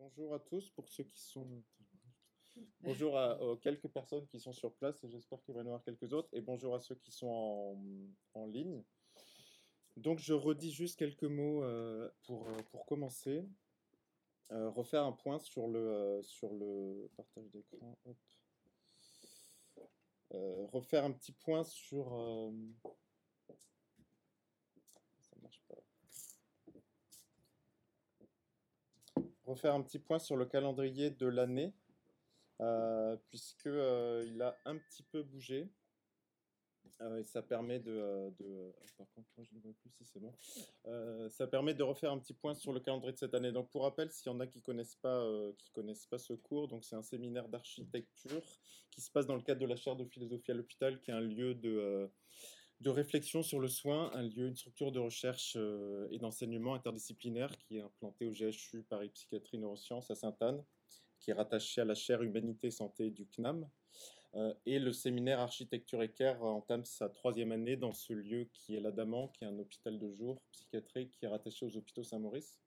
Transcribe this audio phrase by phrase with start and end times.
[0.00, 1.62] Bonjour à tous pour ceux qui sont.
[2.80, 5.66] Bonjour à, aux quelques personnes qui sont sur place et j'espère qu'il va y en
[5.66, 6.30] avoir quelques autres.
[6.32, 7.76] Et bonjour à ceux qui sont
[8.32, 8.82] en, ligne.
[9.98, 13.46] Donc je redis juste quelques mots euh, pour, euh, pour commencer.
[14.52, 17.94] Euh, refaire un point sur le, sur le partage d'écran.
[20.30, 22.14] Refaire un petit point sur.
[22.14, 22.50] euh,
[25.20, 25.76] Ça marche pas.
[29.50, 31.74] Refaire un petit point sur le calendrier de l'année,
[32.60, 35.68] euh, puisque euh, il a un petit peu bougé.
[37.00, 40.04] Euh, et ça permet de, euh, de- Par contre, moi je ne vois plus si
[40.04, 40.32] c'est bon.
[41.30, 43.50] Ça permet de refaire un petit point sur le calendrier de cette année.
[43.50, 46.34] Donc, pour rappel, s'il y en a qui connaissent pas, euh, qui connaissent pas ce
[46.34, 48.42] cours, donc c'est un séminaire d'architecture
[48.90, 51.14] qui se passe dans le cadre de la chaire de philosophie à l'hôpital, qui est
[51.14, 52.08] un lieu de,
[52.80, 57.56] de réflexion sur le soin, un lieu, une structure de recherche euh, et d'enseignement interdisciplinaire
[57.58, 60.64] qui est implanté au GHU Paris Psychiatrie Neurosciences à Sainte-Anne,
[61.18, 63.68] qui est rattaché à la chaire Humanité Santé du CNAM.
[64.36, 68.80] Euh, et le séminaire Architecture Care entame sa troisième année dans ce lieu qui est
[68.80, 72.60] l'Adamant, qui est un hôpital de jour psychiatrique qui est rattaché aux hôpitaux Saint-Maurice.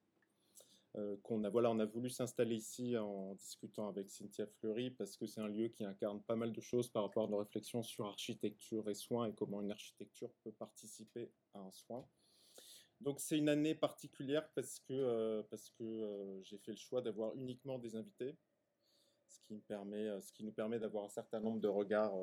[0.96, 5.16] Euh, qu'on a, voilà, on a voulu s'installer ici en discutant avec Cynthia Fleury parce
[5.16, 7.82] que c'est un lieu qui incarne pas mal de choses par rapport à nos réflexions
[7.82, 12.06] sur architecture et soins et comment une architecture peut participer à un soin.
[13.00, 17.02] Donc c'est une année particulière parce que, euh, parce que euh, j'ai fait le choix
[17.02, 18.36] d'avoir uniquement des invités,
[19.26, 22.14] ce qui, me permet, ce qui nous permet d'avoir un certain nombre de regards,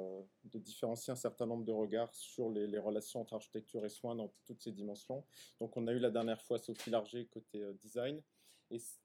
[0.46, 4.34] de différencier un certain nombre de regards sur les, relations entre architecture et soins dans
[4.46, 5.26] toutes ces dimensions.
[5.60, 8.24] Donc on a eu la dernière fois Sophie Larger côté design.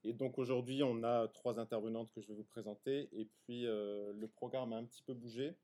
[0.03, 3.09] Et, donc aujourd'hui on a trois intervenantes que je vais vous présenter.
[3.11, 5.55] Et puis euh, le programme a un petit peu bougé.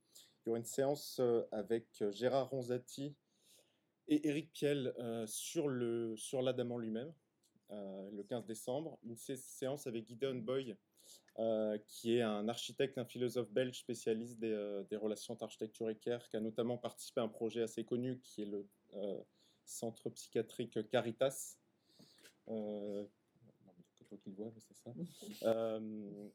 [0.45, 3.15] Il y aura une séance euh, avec euh, Gérard Ronzati
[4.09, 4.93] et Eric Piel
[5.27, 7.13] sur le sur l'Adamant lui-même,
[7.69, 8.99] le 15 décembre.
[9.03, 10.75] Une sé- séance avec Gideon Boy,
[11.87, 16.39] qui est un architecte, un philosophe belge spécialiste des, relations entre architecture et qui a
[16.41, 18.67] notamment participé à un projet assez connu qui est le
[19.63, 21.55] centre psychiatrique Caritas.
[24.13, 24.93] Euh, non, mais que toi qui le vois, mais c'est ça.
[25.43, 26.29] Euh,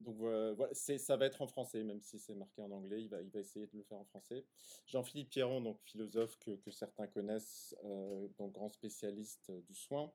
[0.00, 3.08] donc voilà, voilà, ça va être en français, même si c'est marqué en anglais, il
[3.08, 4.44] va, essayer de le faire en français.
[4.86, 10.12] Jean-Philippe Pierron, donc philosophe que, certains connaissent, euh, donc grand spécialiste euh, du soin.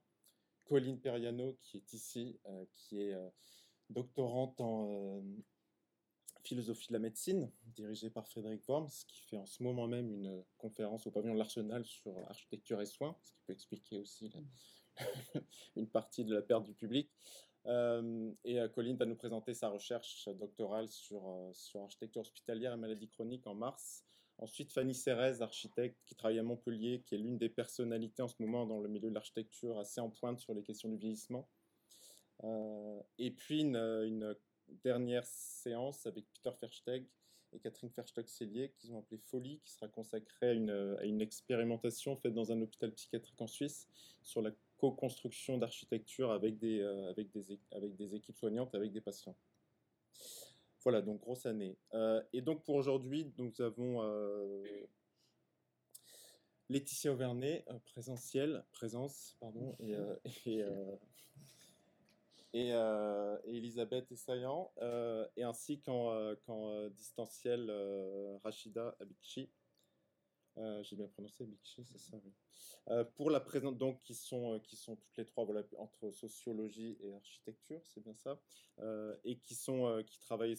[0.65, 3.29] Colline Periano, qui est ici, euh, qui est euh,
[3.89, 5.21] doctorante en euh,
[6.43, 10.43] philosophie de la médecine, dirigée par Frédéric Worms, qui fait en ce moment même une
[10.57, 14.31] conférence au pavillon de l'Arsenal sur architecture et soins, ce qui peut expliquer aussi
[15.75, 17.09] une partie de la perte du public.
[17.65, 22.73] Euh, et euh, Colline va nous présenter sa recherche doctorale sur, euh, sur architecture hospitalière
[22.73, 24.03] et maladie chronique en mars.
[24.37, 28.35] Ensuite, Fanny Cérez, architecte qui travaille à Montpellier, qui est l'une des personnalités en ce
[28.39, 31.47] moment dans le milieu de l'architecture assez en pointe sur les questions du vieillissement.
[33.19, 34.35] Et puis une
[34.67, 37.05] dernière séance avec Peter Versteg
[37.53, 40.53] et Catherine Versteg-Cellier qu'ils ont appelé Folie, qui sera consacrée à
[41.05, 43.87] une, expérimentation faite dans un hôpital psychiatrique en Suisse
[44.21, 49.37] sur la co-construction d'architecture avec des, euh, équipes soignantes, avec des patients.
[50.83, 51.77] Voilà, donc grosse année.
[51.93, 54.63] Euh, et donc pour aujourd'hui, nous avons euh,
[56.69, 57.65] Laetitia Auvernay,
[58.73, 59.95] présence, pardon, et,
[62.53, 67.71] et, euh, et Elisabeth Essayan, euh, et ainsi qu'en euh, qu'en, euh, distanciel
[68.43, 69.51] Rachida Abikchi.
[70.57, 72.31] Euh, J'ai bien prononcé Abikchi, c'est ça, oui.
[73.15, 75.47] Pour la présente, donc, qui sont, qui sont toutes les trois
[75.77, 78.41] entre sociologie et architecture, c'est bien ça,
[79.23, 80.57] et qui, sont, qui travaillent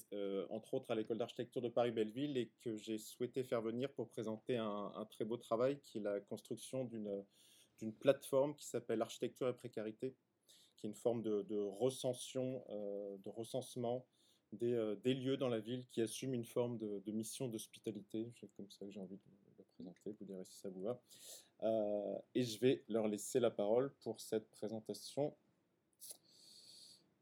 [0.49, 4.57] entre autres à l'école d'architecture de Paris-Belleville et que j'ai souhaité faire venir pour présenter
[4.57, 7.25] un, un très beau travail qui est la construction d'une
[7.79, 10.15] d'une plateforme qui s'appelle Architecture et précarité,
[10.85, 14.05] qui est une forme de, de recension, euh, de recensement
[14.53, 18.31] des, euh, des lieux dans la ville qui assument une forme de, de mission d'hospitalité.
[18.39, 19.23] C'est comme ça que j'ai envie de
[19.59, 21.01] le présenter, vous direz si ça vous va.
[21.63, 25.35] Euh, et je vais leur laisser la parole pour cette présentation.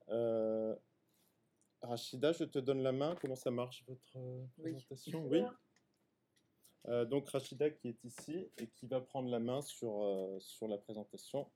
[0.09, 0.75] Euh,
[1.83, 3.15] Rachida, je te donne la main.
[3.21, 4.19] Comment ça marche votre
[4.59, 4.73] Oui.
[4.73, 5.25] présentation?
[5.27, 5.43] Oui.
[6.89, 10.79] Euh, donc Rachida qui est ici et qui va prendre la main sur, sur la
[10.79, 11.49] présentation.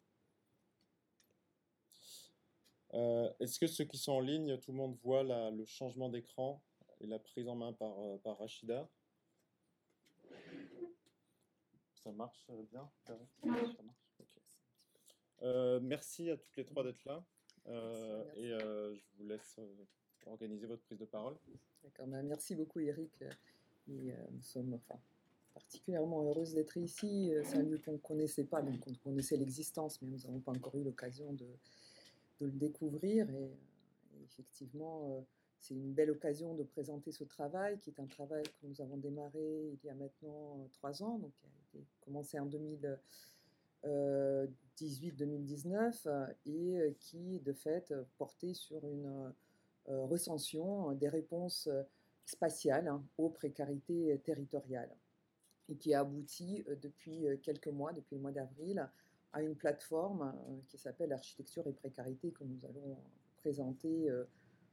[2.97, 6.09] Euh, Est-ce que ceux qui sont en ligne, tout le monde voit la- le changement
[6.09, 6.63] d'écran
[7.01, 8.89] et la prise en main par, euh, par Rachida?
[12.03, 13.77] Ça marche euh, bien Ça marche.
[15.43, 17.23] Euh, Merci à toutes les trois d'être là.
[17.67, 18.41] Merci, merci.
[18.41, 19.61] et je vous laisse
[20.27, 21.37] organiser votre prise de parole.
[21.83, 23.13] D'accord, ben, merci beaucoup Eric.
[23.89, 24.99] Et, nous sommes enfin,
[25.53, 27.33] particulièrement heureuses d'être ici.
[27.45, 30.53] C'est un lieu qu'on ne connaissait pas, donc on connaissait l'existence, mais nous n'avons pas
[30.53, 31.47] encore eu l'occasion de,
[32.41, 33.29] de le découvrir.
[33.31, 33.51] Et,
[34.25, 35.27] effectivement,
[35.61, 38.97] c'est une belle occasion de présenter ce travail, qui est un travail que nous avons
[38.97, 42.49] démarré il y a maintenant trois ans, donc qui a été commencé en
[43.85, 49.33] 2018-2019, et qui, de fait, portait sur une
[49.87, 51.69] recension des réponses
[52.25, 54.95] spatiales hein, aux précarités territoriales
[55.69, 58.89] et qui a abouti depuis quelques mois, depuis le mois d'avril,
[59.33, 60.35] à une plateforme
[60.69, 62.99] qui s'appelle Architecture et précarité que nous allons
[63.37, 64.11] présenter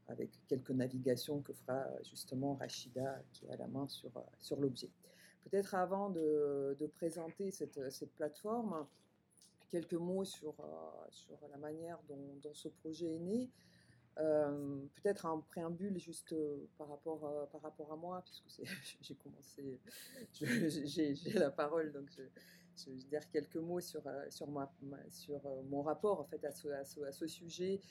[0.08, 4.90] avec quelques navigations que fera justement Rachida qui a la main sur, sur l'objet.
[5.44, 8.88] Peut-être avant de, présenter cette, cette, plateforme,
[9.70, 10.56] quelques mots sur,
[11.10, 13.50] sur la manière dont, ce projet est né.
[14.20, 18.62] Euh, peut-être un préambule juste euh, par, rapport, euh, par rapport à moi, puisque
[19.02, 19.80] j'ai commencé,
[20.32, 22.22] j'ai la parole, donc je,
[22.76, 24.72] je, vais dire quelques mots sur, sur, ma,
[25.10, 27.82] sur mon rapport en fait, à, ce, à, ce, sujet.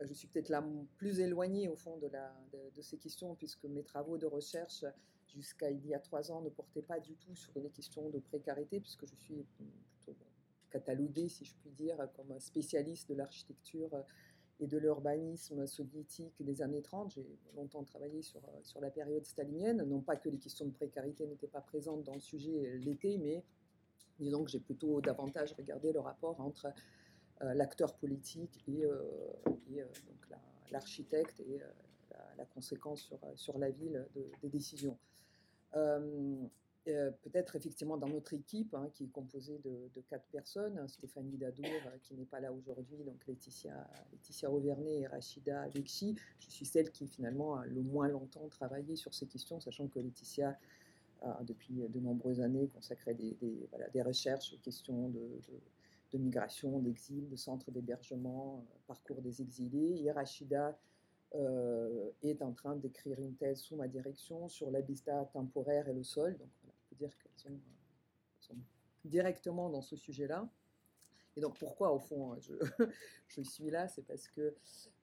[0.00, 0.64] Je suis peut-être la
[0.96, 2.34] plus éloignée au fond de, la,
[2.74, 4.84] de, ces questions, puisque mes travaux de recherche
[5.26, 8.18] jusqu'à il y a trois ans ne portaient pas du tout sur les questions de
[8.18, 10.16] précarité, puisque je suis plutôt
[10.70, 13.90] cataloguée, si je puis dire, comme spécialiste de l'architecture
[14.60, 17.12] et de l'urbanisme soviétique des années 30.
[17.12, 17.26] J'ai
[17.56, 19.82] longtemps travaillé sur, euh, sur la période stalinienne.
[19.84, 23.42] Non pas que les questions de précarité n'étaient pas présentes dans le sujet l'été, mais
[24.20, 26.72] disons que j'ai plutôt davantage regardé le rapport entre
[27.42, 29.02] euh, l'acteur politique et, euh,
[30.70, 31.60] l'architecte et
[32.38, 34.06] la, conséquence sur, sur la ville
[34.42, 34.96] des décisions.
[36.88, 41.66] Euh, peut-être effectivement dans notre équipe, hein, qui est composée de, quatre personnes, Stéphanie Dadour,
[41.66, 46.16] euh, qui n'est pas là aujourd'hui, donc Laetitia, Laetitia Auvernay et Rachida Bekchi.
[46.38, 49.98] Je suis celle qui finalement a le moins longtemps travaillé sur ces questions, sachant que
[49.98, 50.58] Laetitia
[51.42, 58.64] depuis de nombreuses années consacré des, recherches aux questions de, migration, d'exil, de centres d'hébergement,
[58.68, 60.02] euh, parcours des exilés.
[60.02, 60.78] Et Rachida
[62.22, 66.36] est en train d'écrire une thèse sous ma direction sur l'habitat temporaire et le sol.
[66.36, 66.48] Donc
[66.96, 67.52] dire qu'elles
[68.38, 68.56] sont,
[69.04, 70.48] directement dans ce sujet-là.
[71.36, 72.54] Et donc pourquoi, au fond, je,
[73.28, 74.54] je suis là C'est parce que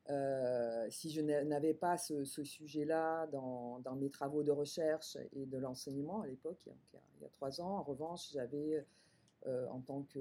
[0.10, 6.22] euh, si je n'avais pas ce, sujet-là dans, mes travaux de recherche et de l'enseignement
[6.22, 8.86] à l'époque, il, y a trois ans, en revanche, j'avais,
[9.48, 10.20] euh, en tant que,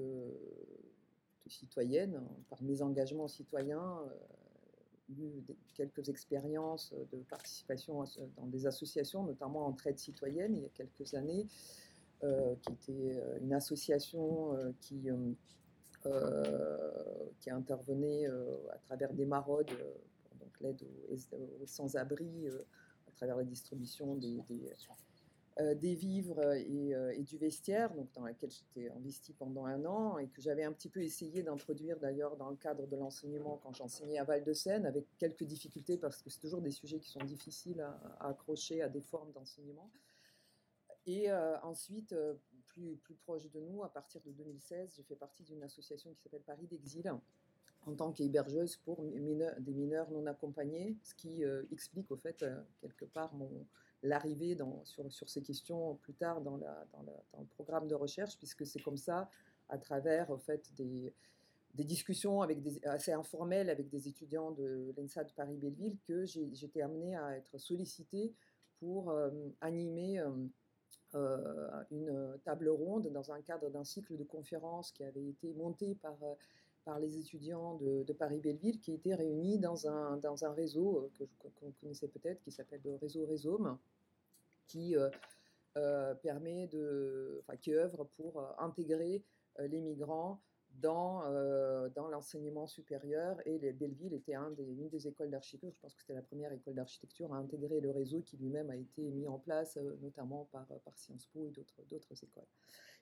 [1.45, 5.41] citoyenne, par mes engagements citoyens, euh, eu
[5.73, 8.03] quelques expériences de participation
[8.35, 11.47] dans des associations, notamment en traite citoyenne il y a quelques années,
[12.19, 15.09] qui était une association qui,
[17.39, 19.71] qui intervenait à travers des maraudes,
[20.39, 22.47] donc l'aide aux, sans-abri,
[23.07, 24.41] à travers la distribution des,
[25.75, 30.41] des vivres et, du vestiaire, donc dans laquelle j'étais investie pendant un an et que
[30.41, 34.23] j'avais un petit peu essayé d'introduire d'ailleurs dans le cadre de l'enseignement quand j'enseignais à
[34.23, 38.81] Val-de-Seine, avec quelques difficultés parce que c'est toujours des sujets qui sont difficiles à accrocher
[38.81, 39.89] à des formes d'enseignement.
[41.07, 41.31] Et
[41.63, 42.13] ensuite,
[42.77, 46.21] plus, plus proche de nous, à partir de 2016, j'ai fait partie d'une association qui
[46.21, 47.11] s'appelle Paris d'Exil
[47.85, 52.45] en tant qu'hébergeuse pour des mineurs non accompagnés, ce qui explique au fait
[52.81, 53.33] quelque part
[54.03, 58.97] l'arrivée sur, sur ces questions plus tard dans, le programme de recherche, puisque c'est comme
[58.97, 59.29] ça,
[59.69, 61.13] à travers au fait des,
[61.75, 66.81] des discussions avec des, assez informelles avec des étudiants de l'ENSA de Paris-Belleville, que j'étais
[66.81, 68.33] amenée à être sollicitée
[68.79, 69.13] pour
[69.61, 70.31] animer euh,
[71.13, 76.17] une table ronde dans un cadre d'un cycle de conférences qui avait été monté par,
[76.23, 76.33] euh,
[76.85, 81.47] par les étudiants de, Paris-Belleville, qui étaient réunis dans un, dans un réseau euh, que
[81.61, 83.77] vous connaissez peut-être, qui s'appelle le réseau Rhizome,
[84.67, 84.95] qui
[86.23, 89.23] permet de, enfin, qui œuvre pour intégrer
[89.59, 90.41] les migrants
[90.81, 93.37] dans, euh, dans l'enseignement supérieur.
[93.45, 96.75] Et les, Belleville était une des écoles d'architecture, je pense que c'était la première école
[96.75, 100.65] d'architecture à intégrer le réseau qui lui-même a été mis en place, euh, notamment par,
[100.65, 102.47] par Sciences Po et d'autres écoles.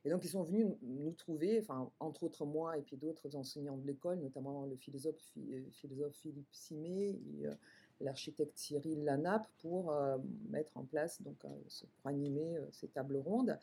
[0.03, 1.65] Et donc ils sont venus nous trouver,
[1.99, 7.19] entre autres moi et puis d'autres enseignants de l'école, notamment le philosophe, euh, Philippe Simé
[8.01, 9.97] l'architecte Cyril Lanape, pour
[10.49, 13.57] mettre en place, donc, pour animer ces tables rondes.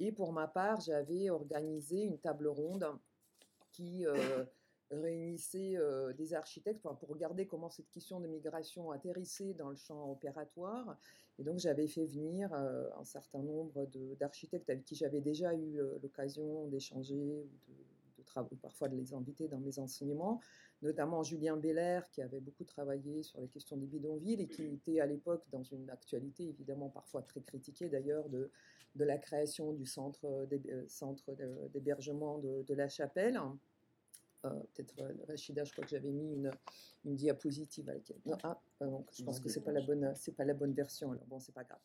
[0.00, 2.84] Et pour ma part, j'avais organisé une table ronde
[3.78, 4.44] qui euh,
[4.90, 10.10] réunissait euh, des architectes pour, regarder comment cette question de migration atterrissait dans le champ
[10.10, 10.98] opératoire.
[11.38, 15.78] Et donc j'avais fait venir euh, un certain nombre d'architectes avec qui j'avais déjà eu
[16.02, 17.74] l'occasion d'échanger ou de,
[18.60, 20.40] parfois de les inviter dans mes enseignements,
[20.82, 25.00] notamment Julien Belair qui avait beaucoup travaillé sur les questions des bidonvilles et qui était
[25.00, 28.50] à l'époque dans une actualité évidemment parfois très critiquée d'ailleurs de,
[28.94, 30.46] de la création du centre
[31.72, 33.40] d'hébergement de, de, la Chapelle
[34.42, 34.94] Peut-être
[35.26, 36.52] Rachida, je crois que j'avais mis une,
[37.04, 38.20] une diapositive avec elle.
[38.24, 38.60] Non, ah,
[39.12, 41.10] je pense que c'est pas la bonne, c'est pas la bonne version.
[41.10, 41.80] Alors bon, c'est pas grave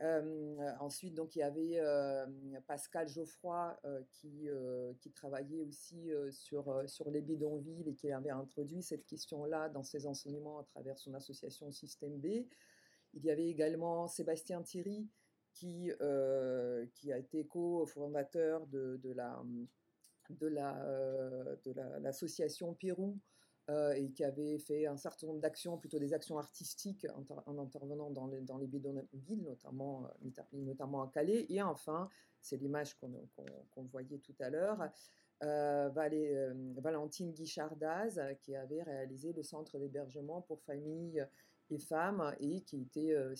[0.00, 1.80] ensuite, donc, il y avait
[2.66, 3.78] Pascal Geoffroy
[4.10, 4.48] qui,
[5.00, 10.06] qui travaillait aussi sur, sur les bidonvilles et qui avait introduit cette question-là dans ses
[10.06, 12.46] enseignements à travers son association Système B.
[13.14, 15.08] Il y avait également Sébastien Thierry
[15.54, 15.90] qui,
[16.94, 19.42] qui a été co-fondateur de, de, la,
[20.28, 21.72] de, la, de
[22.02, 23.18] l'association Pérou
[23.68, 27.04] euh, et qui avait fait un certain nombre d'actions, plutôt des actions artistiques
[27.46, 31.46] en, intervenant dans les, dans les bidonvilles, notamment, euh, notamment à Calais.
[31.48, 32.08] Et enfin,
[32.40, 34.88] c'est l'image qu'on voyait tout à l'heure,
[35.42, 35.88] euh,
[36.76, 41.26] Valentine Guichardaz, qui avait réalisé le centre d'hébergement pour familles
[41.70, 43.34] et femmes et qui était euh,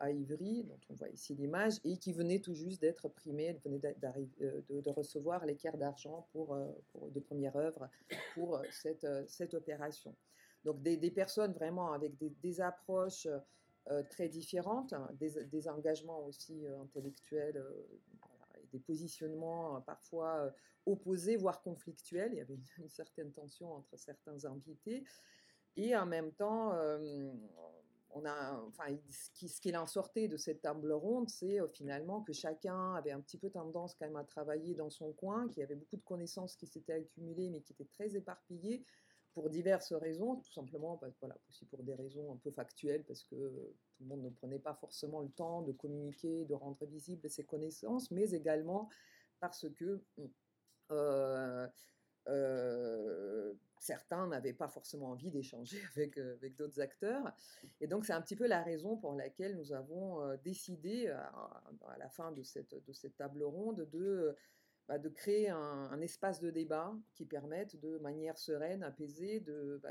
[0.00, 3.80] à Ivry, dont on voit ici l'image, et qui venait tout juste d'être primée, venait
[3.84, 6.66] euh, de, de, recevoir l'équerre d'argent pour, euh,
[7.10, 7.88] de première œuvre
[8.34, 10.14] pour cette, cette opération.
[10.64, 13.28] Donc des, personnes vraiment avec des, approches
[14.10, 17.64] très différentes, hein, des, engagements aussi intellectuels,
[18.72, 20.52] des positionnements parfois
[20.84, 22.32] opposés, voire conflictuels.
[22.32, 25.04] Il y avait une certaine tension entre certains invités.
[25.78, 26.72] Et en même temps,
[28.16, 33.20] enfin, ce qu'il en sortait de cette table ronde, c'est finalement que chacun avait un
[33.20, 36.02] petit peu tendance quand même à travailler dans son coin, qu'il y avait beaucoup de
[36.02, 38.84] connaissances qui s'étaient accumulées, mais qui étaient très éparpillées
[39.34, 43.36] pour diverses raisons, tout simplement, voilà, aussi pour des raisons un peu factuelles, parce que
[43.36, 47.44] tout le monde ne prenait pas forcément le temps de communiquer, de rendre visibles ses
[47.44, 48.88] connaissances, mais également
[49.38, 50.02] parce que
[50.90, 51.68] euh,
[52.26, 57.32] euh, certains n'avaient pas forcément envie d'échanger avec, euh, avec d'autres acteurs.
[57.80, 61.62] Et donc, c'est un petit peu la raison pour laquelle nous avons euh, décidé, à,
[61.98, 62.74] la fin de cette,
[63.16, 64.36] table ronde, de,
[64.88, 69.90] bah, créer un, espace de débat qui permette de manière sereine, apaisée, de, bah,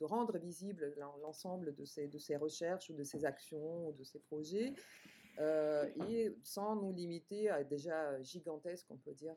[0.00, 4.20] rendre visible l'ensemble de ces, de ces recherches ou de ces actions ou de ces
[4.20, 4.72] projets.
[6.08, 9.36] et sans nous limiter à déjà gigantesque, on peut dire,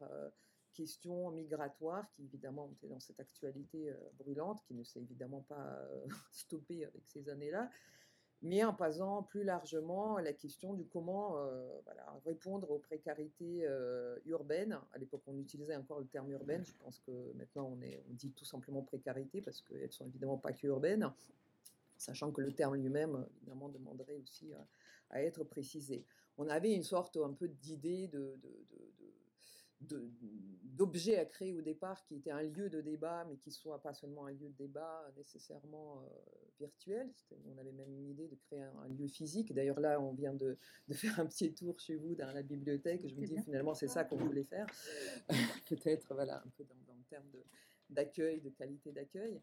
[0.82, 5.64] questions migratoires qui évidemment étaient dans cette actualité euh, brûlante, qui ne s'est évidemment pas
[5.64, 7.70] euh, stoppée avec ces années-là,
[8.42, 11.70] mais en passant plus largement à la question du comment euh,
[12.26, 13.68] répondre aux précarités
[14.26, 14.80] urbaines.
[14.94, 16.66] À l'époque, on utilisait encore le terme urbaine.
[16.66, 20.40] Je pense que maintenant, on, est, on dit tout simplement précarité parce qu'elles sont évidemment
[20.40, 21.14] pas que urbaines,
[21.98, 24.52] sachant que le terme lui-même, évidemment, demanderait aussi
[25.12, 26.04] à, être précisé.
[26.40, 28.40] On avait une sorte un peu d'idée de,
[29.82, 33.82] d'objets à créer au départ qui étaient un lieu de débat, mais qui ne soit
[33.82, 36.08] pas seulement un lieu de débat nécessairement euh,
[36.60, 37.12] virtuel.
[37.46, 39.54] On avait même une idée de créer un, lieu physique.
[39.54, 40.58] D'ailleurs, là, on vient de,
[40.88, 43.08] de, faire un petit tour chez vous dans la bibliothèque.
[43.08, 44.68] Je me dis finalement, c'est ça qu'on voulait faire.
[45.70, 47.26] Peut-être, voilà, un peu dans, dans le terme
[47.90, 49.42] d'accueil, de, qualité d'accueil.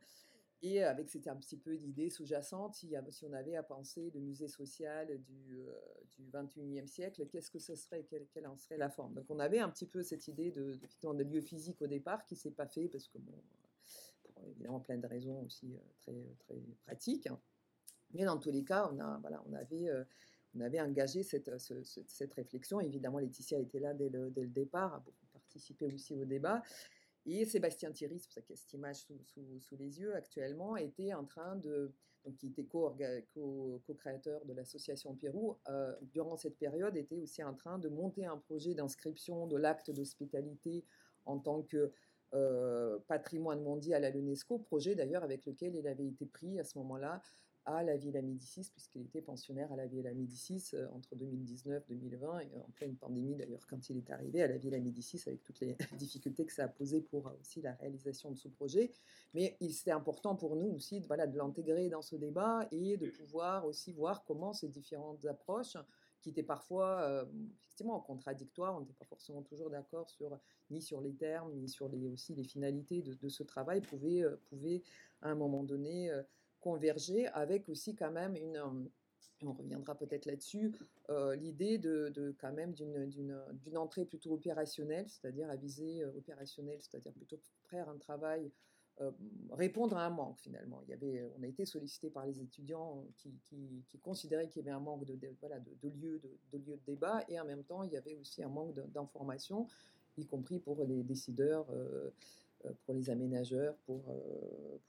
[0.62, 4.18] Et avec, c'était un petit peu l'idée sous-jacente, si, si, on avait à penser le
[4.18, 5.72] musée social du, euh,
[6.16, 9.14] du 21e siècle, qu'est-ce que ce serait, quelle, quelle, en serait la forme?
[9.14, 12.24] Donc on avait un petit peu cette idée de, de, de lieu physique au départ
[12.24, 16.36] qui ne s'est pas fait parce que, pour évidemment plein de raisons aussi euh, très,
[16.40, 17.28] très pratiques.
[17.28, 17.38] Hein.
[18.14, 20.02] Mais dans tous les cas, on, a, voilà, on, avait, euh,
[20.56, 22.80] on avait engagé cette, cette, réflexion.
[22.80, 26.62] Évidemment, Laetitia était là dès le, dès le départ, a beaucoup participé aussi au débat.
[27.30, 29.06] Et Sébastien Thierry, c'est pour ça qu'il y a cette image
[29.58, 31.92] sous, les yeux actuellement, était en train de,
[32.24, 37.78] donc qui était co-créateur de l'association Pérou, euh, durant cette période était aussi en train
[37.78, 40.86] de monter un projet d'inscription de l'acte d'hospitalité
[41.26, 41.92] en tant que
[42.32, 46.78] euh, patrimoine mondial à l'UNESCO, projet d'ailleurs avec lequel il avait été pris à ce
[46.78, 47.22] moment-là
[47.68, 52.40] à la Villa Médicis, puisqu'il était pensionnaire à la Villa Médicis euh, entre 2019 2020,
[52.40, 55.60] et en pleine pandémie d'ailleurs quand il est arrivé à la Villa Médicis, avec toutes
[55.60, 58.90] les difficultés que ça a posées pour euh, aussi la réalisation de ce projet.
[59.34, 63.92] Mais c'était important pour nous aussi de, l'intégrer dans ce débat et de pouvoir aussi
[63.92, 65.76] voir comment ces différentes approches
[66.22, 67.26] qui étaient parfois euh,
[67.66, 70.38] effectivement contradictoires, on n'était pas forcément toujours d'accord sur
[70.70, 74.82] ni sur les termes, ni sur les, aussi les finalités de, ce travail, pouvaient, pouvaient
[75.20, 76.10] à un moment donné
[76.60, 78.88] converger avec aussi quand même une, euh,
[79.42, 80.72] on reviendra peut-être là-dessus,
[81.10, 87.12] euh, l'idée de, quand même d'une entrée plutôt opérationnelle, c'est-à-dire à viser euh, opérationnelle, c'est-à-dire
[87.12, 87.38] plutôt
[87.70, 88.50] faire un travail,
[89.52, 90.82] répondre à un manque finalement.
[90.82, 94.68] Il y avait, on a été sollicité par les étudiants qui, qui, considéraient qu'il y
[94.68, 97.92] avait un manque de, de, lieux de, lieux de débat et en même temps il
[97.92, 99.68] y avait aussi un manque d'information,
[100.16, 101.68] y compris pour les décideurs
[102.84, 104.02] pour les aménageurs, pour,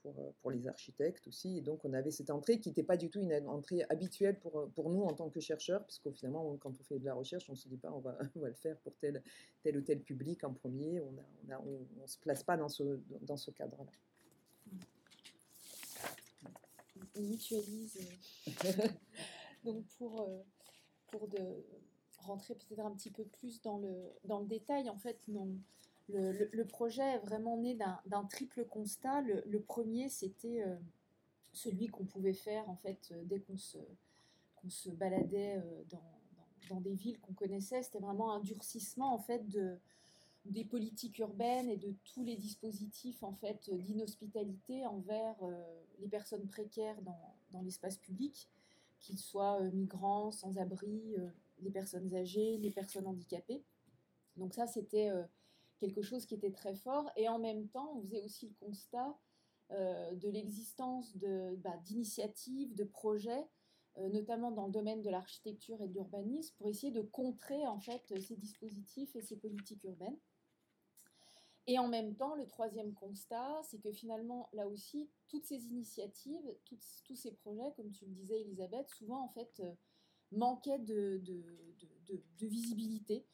[0.02, 1.58] pour, pour, les architectes aussi.
[1.58, 4.70] Et donc, on avait cette entrée qui n'était pas du tout une entrée habituelle pour,
[4.70, 7.52] pour nous en tant que chercheurs, puisqu'au finalement, quand on fait de la recherche, on
[7.52, 9.22] ne se dit pas on va, on va le faire pour tel,
[9.62, 11.00] tel ou tel public en premier.
[11.00, 11.54] On ne
[12.02, 13.92] on, se place pas dans ce, dans ce cadre-là.
[17.16, 17.98] On mutualise.
[19.64, 20.44] donc, pour,
[21.08, 21.38] pour de
[22.18, 25.48] rentrer peut-être un petit peu plus dans le, dans le détail, en fait, non
[26.12, 27.76] le, projet est vraiment né
[28.06, 29.22] d'un triple constat.
[29.22, 30.76] Le, premier, c'était euh,
[31.52, 35.82] celui qu'on pouvait faire en fait euh, dès qu'on se, baladait euh,
[36.68, 37.82] dans, des villes qu'on connaissait.
[37.82, 39.76] C'était vraiment un durcissement en fait de,
[40.44, 45.36] des politiques urbaines et de tous les dispositifs en fait d'inhospitalité envers
[45.98, 48.48] les personnes précaires dans, l'espace public,
[49.00, 51.16] qu'ils soient migrants, sans-abri,
[51.60, 53.64] les personnes âgées, les personnes handicapées.
[54.36, 55.10] Donc ça, c'était
[55.80, 57.10] quelque chose qui était très fort.
[57.16, 59.18] Et en même temps, on faisait aussi le constat
[59.72, 61.16] euh, de l'existence
[61.58, 63.48] bah, d'initiatives, de, projets,
[63.98, 67.80] euh, notamment dans le domaine de l'architecture et de l'urbanisme, pour essayer de contrer en
[67.80, 70.18] fait ces dispositifs et ces politiques urbaines.
[71.66, 76.56] Et en même temps, le troisième constat, c'est que finalement, là aussi, toutes ces initiatives,
[76.64, 79.72] tous ces projets, comme tu le disais, Elisabeth, souvent en fait euh,
[80.32, 81.22] manquaient de,
[82.40, 83.24] visibilité.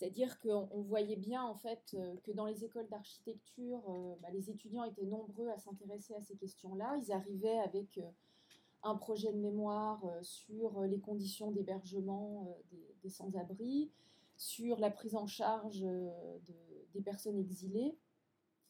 [0.00, 4.48] C'est-à-dire qu'on voyait bien en fait euh, que dans les écoles d'architecture, euh, bah, les
[4.48, 6.96] étudiants étaient nombreux à s'intéresser à ces questions-là.
[7.02, 8.10] Ils arrivaient avec euh,
[8.82, 12.48] un projet de mémoire sur les conditions d'hébergement
[13.02, 13.90] des, sans-abri,
[14.38, 15.84] sur la prise en charge
[16.94, 17.94] des personnes exilées.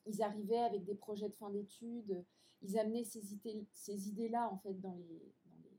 [0.06, 2.24] Ils arrivaient avec des projets de fin d'études.
[2.60, 4.96] Ils amenaient ces, idées, ces idées-là en fait dans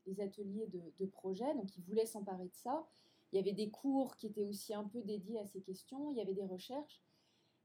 [0.06, 1.54] les, ateliers de projet.
[1.56, 2.88] Donc ils voulaient s'emparer de ça.
[3.32, 6.18] Il y avait des cours qui étaient aussi un peu dédiés à ces questions, il
[6.18, 7.02] y avait des recherches,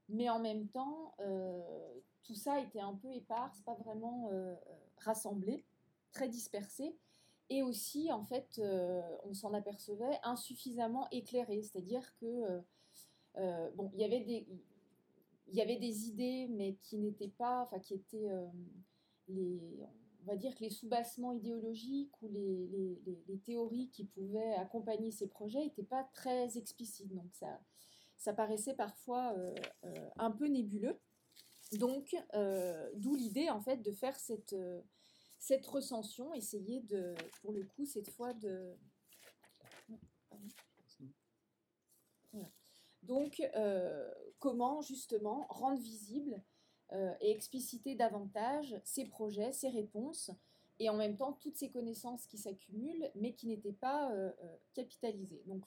[0.09, 1.61] mais en même temps, euh,
[2.23, 4.55] tout ça était un peu éparse, pas vraiment euh,
[4.97, 5.65] rassemblé,
[6.11, 6.95] très dispersé,
[7.49, 12.61] et aussi, en fait, euh, on s'en apercevait insuffisamment éclairé, c'est-à-dire que,
[13.75, 14.47] bon, il y avait des...
[15.49, 18.29] Il y avait des idées, mais qui n'étaient pas, enfin, qui étaient
[19.29, 19.61] les,
[20.27, 25.63] on va dire que les soubassements idéologiques ou les, théories qui pouvaient accompagner ces projets
[25.63, 27.13] n'étaient pas très explicites.
[27.13, 27.61] Donc ça,
[28.17, 30.99] ça paraissait parfois euh, euh, un peu nébuleux.
[31.79, 34.55] Donc, euh, d'où l'idée en fait de faire cette,
[35.39, 38.75] cette recension, essayer de, pour le coup, cette fois de.
[43.03, 43.41] Donc,
[44.39, 46.43] comment justement rendre visible
[46.93, 50.31] euh, et expliciter davantage ses projets, ses réponses,
[50.79, 54.55] et en même temps toutes ces connaissances qui s'accumulent, mais qui n'étaient pas euh, euh,
[54.73, 55.43] capitalisées.
[55.47, 55.63] Donc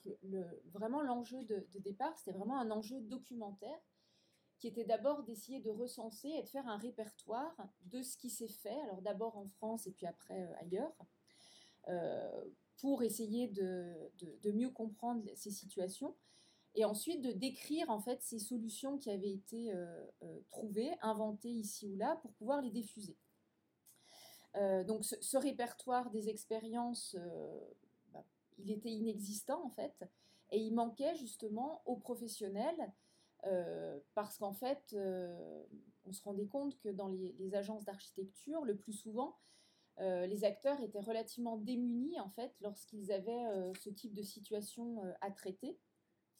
[0.71, 3.79] vraiment l'enjeu de, départ, c'était vraiment un enjeu documentaire,
[4.57, 7.55] qui était d'abord d'essayer de recenser et de faire un répertoire
[7.85, 10.95] de ce qui s'est fait, alors d'abord en France et puis après ailleurs,
[12.77, 14.11] pour essayer de,
[14.53, 16.15] mieux comprendre ces situations
[16.75, 21.49] et ensuite de décrire en fait ces solutions qui avaient été euh, euh, trouvées, inventées
[21.49, 23.17] ici ou là, pour pouvoir les diffuser.
[24.55, 27.15] Euh, donc ce, répertoire des expériences,
[28.13, 28.23] bah,
[28.57, 30.05] il était inexistant en fait,
[30.51, 32.91] et il manquait justement aux professionnels,
[34.13, 34.95] parce qu'en fait,
[36.05, 39.39] on se rendait compte que dans les, les agences d'architecture, le plus souvent,
[39.97, 45.79] les acteurs étaient relativement démunis en fait lorsqu'ils avaient ce type de situation à traiter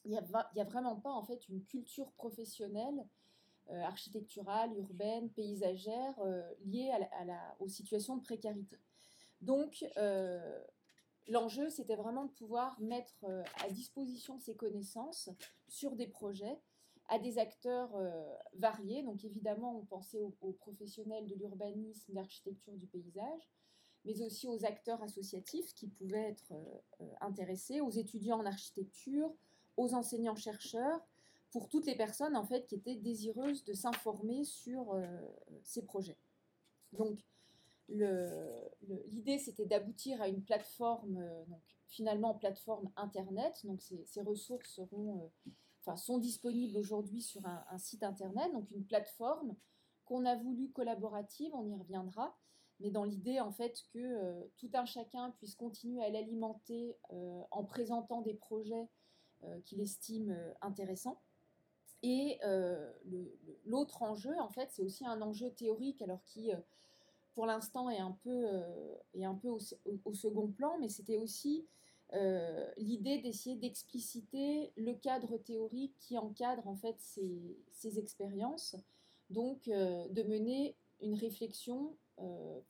[0.06, 3.06] il n'y a, vraiment pas en fait une culture professionnelle,
[3.70, 8.80] euh, architecturale, urbaine, paysagère euh, liée à la, aux situations de précarité.
[9.42, 10.60] Donc euh,
[11.28, 13.24] l'enjeu, c'était vraiment de pouvoir mettre
[13.64, 15.30] à disposition ces connaissances
[15.68, 16.60] sur des projets
[17.08, 17.92] à des acteurs
[18.54, 19.04] variés.
[19.04, 23.50] Donc évidemment, on pensait aux, aux professionnels de l'urbanisme, de l'architecture, du paysage,
[24.06, 26.54] mais aussi aux acteurs associatifs qui pouvaient être
[27.20, 29.34] intéressés, aux étudiants en architecture,
[29.78, 31.02] aux enseignants-chercheurs,
[31.52, 35.06] pour toutes les personnes en fait qui étaient désireuses de s'informer sur euh,
[35.64, 36.18] ces projets.
[36.94, 37.20] Donc
[37.90, 43.66] l'idée c'était d'aboutir à une plateforme, euh, donc finalement plateforme internet.
[43.66, 48.86] Donc ces, ressources seront, euh, enfin, sont disponibles aujourd'hui sur un, site internet, donc une
[48.86, 49.56] plateforme
[50.06, 52.38] qu'on a voulu collaborative, on y reviendra,
[52.80, 56.98] mais dans l'idée en fait que tout un chacun puisse continuer à l'alimenter
[57.52, 59.01] en présentant des projets euh,
[59.66, 61.20] qu'il estime euh, intéressant.
[62.04, 62.92] Et euh,
[63.66, 66.50] l'autre enjeu, en fait, c'est aussi un enjeu théorique, alors qui,
[67.36, 68.48] pour l'instant, est un peu,
[69.14, 71.68] est un peu au, second plan, mais c'était aussi
[72.78, 78.76] l'idée d'essayer d'expliciter le cadre théorique qui encadre en fait ces, ces expériences,
[79.30, 81.96] donc de mener une réflexion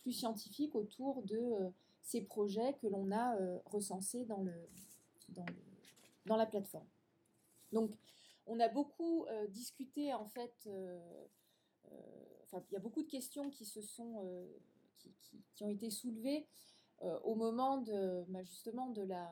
[0.01, 1.71] plus scientifique autour de
[2.03, 4.53] ces projets que l'on a recensés dans, le,
[6.25, 6.87] dans, la plateforme.
[7.71, 7.91] Donc,
[8.47, 10.67] on a beaucoup discuté en fait
[12.43, 14.47] enfin, il y a beaucoup de questions qui se sont,
[15.55, 16.47] qui, ont été soulevées
[17.23, 17.83] au moment
[18.27, 19.31] bah, justement de la,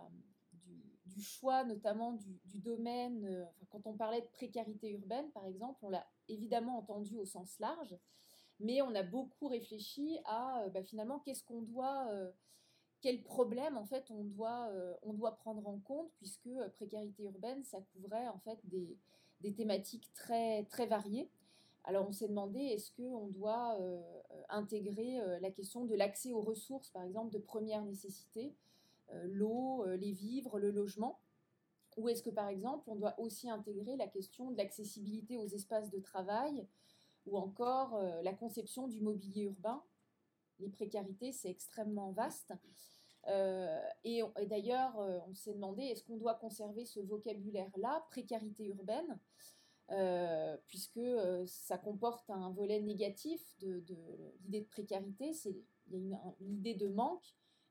[1.06, 3.48] du, choix, notamment du, domaine.
[3.70, 7.96] quand on parlait de précarité urbaine, par exemple, on l'a évidemment entendu au sens large,
[8.60, 12.08] mais on a beaucoup réfléchi à bah, finalement qu'est-ce qu'on doit
[13.02, 14.70] quel problème en fait on doit,
[15.04, 18.98] on doit prendre en compte puisque précarité urbaine ça couvrait en fait des,
[19.54, 21.30] thématiques très variées
[21.90, 24.02] alors on s'est demandé est-ce qu'on doit euh,
[24.50, 28.54] intégrer euh, la question de l'accès aux ressources, par exemple, de première nécessité,
[29.12, 31.20] euh, l'eau, les vivres, le logement,
[31.98, 35.90] ou est-ce que par exemple on doit aussi intégrer la question de l'accessibilité aux espaces
[35.90, 36.68] de travail,
[37.26, 39.84] ou encore la conception du mobilier urbain.
[40.60, 42.54] Les précarités, c'est extrêmement vaste.
[44.04, 49.20] et, et d'ailleurs, on s'est demandé, est-ce qu'on doit conserver ce vocabulaire-là, précarité urbaine
[49.92, 53.84] euh, puisque euh, ça comporte un volet négatif de,
[54.44, 55.56] l'idée de précarité, c'est
[55.92, 57.26] il y a une, idée de manque.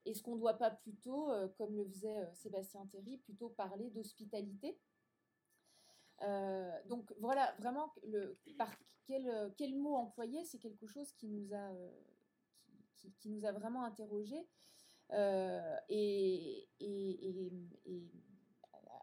[0.04, 4.78] Est-ce qu'on ne doit pas plutôt, euh, comme le faisait Sébastien Théry, plutôt parler d'hospitalité?
[6.86, 7.94] Donc voilà, vraiment,
[8.56, 8.72] par
[9.06, 11.70] quel mot employer, c'est quelque chose qui nous a,
[13.18, 14.46] qui, nous a vraiment interrogés.
[15.88, 17.52] et, et,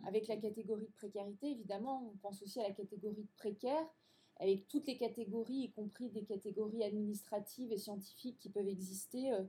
[0.06, 3.88] avec la catégorie de précarité, évidemment, on pense aussi à la catégorie de précaire,
[4.38, 9.44] avec toutes les catégories, y compris des catégories administratives et scientifiques qui peuvent exister, euh,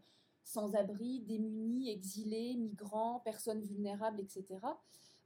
[0.45, 4.45] sans-abri, démunis, exilés, migrants, personnes vulnérables, etc.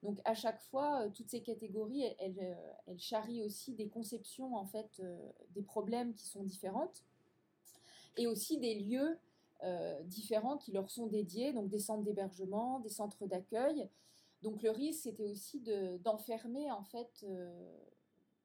[0.02, 2.56] Donc à chaque fois, euh, toutes ces catégories, elles,
[2.96, 7.04] charrient aussi des conceptions, en fait, euh, des problèmes qui sont différentes,
[8.16, 9.18] et aussi des lieux
[10.04, 13.90] différents qui leur sont dédiés, donc des centres d'hébergement, des centres d'accueil,
[14.42, 15.60] donc le risque, c'était aussi
[16.02, 17.76] d'enfermer en fait euh,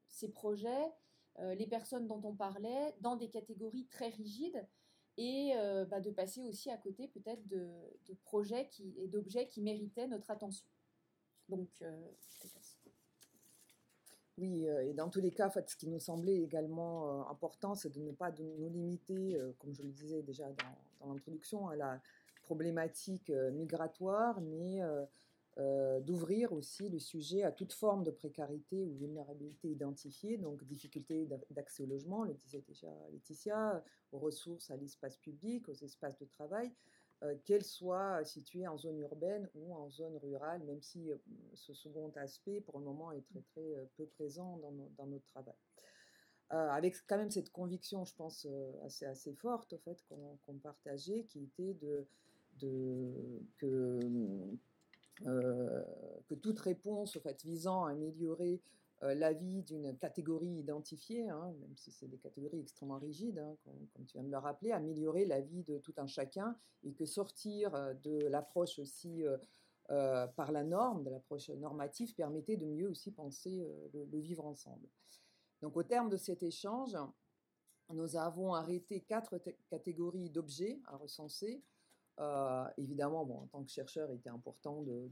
[0.08, 0.92] ces projets,
[1.38, 4.66] euh, les personnes dont on parlait, dans des catégories très rigides
[5.16, 7.70] et euh, bah, de passer aussi à côté peut-être de,
[8.24, 10.66] projets et d'objets qui méritaient notre attention.
[11.48, 11.70] Donc,
[14.38, 18.00] oui, et dans tous les cas, en ce qui nous semblait également important, c'est de
[18.00, 20.44] ne pas nous limiter, comme je le disais déjà
[21.00, 22.00] dans, l'introduction, à la
[22.42, 24.82] problématique migratoire, mais
[25.58, 31.26] euh, d'ouvrir aussi le sujet à toute forme de précarité ou vulnérabilité identifiée, donc difficulté
[31.50, 36.26] d'accès au logement, le disait déjà Laetitia, aux ressources, à l'espace public, aux espaces de
[36.26, 36.70] travail,
[37.22, 41.16] euh, qu'elles soient situées en zone urbaine ou en zone rurale, même si euh,
[41.54, 45.54] ce second aspect, pour le moment, est très très peu présent dans, notre travail.
[46.50, 48.46] avec quand même cette conviction, je pense,
[48.84, 51.76] assez, assez forte, au fait, qu'on partageait, qui était
[53.58, 54.00] que
[55.24, 55.82] euh,
[56.42, 58.60] toute réponse fait, visant à améliorer
[59.02, 63.56] euh, la vie d'une catégorie identifiée, hein, même si c'est des catégories extrêmement rigides, hein,
[63.62, 67.04] comme, tu viens de le rappeler, améliorer la vie de tout un chacun et que
[67.04, 69.24] sortir euh, de l'approche aussi
[69.88, 74.88] par la norme, de l'approche normative, permettait de mieux aussi penser le, vivre ensemble.
[75.62, 76.96] Donc au terme de cet échange,
[77.90, 81.62] nous avons arrêté quatre catégories d'objets à recenser
[82.18, 85.10] euh, évidemment, bon, en tant que chercheur, il était important de,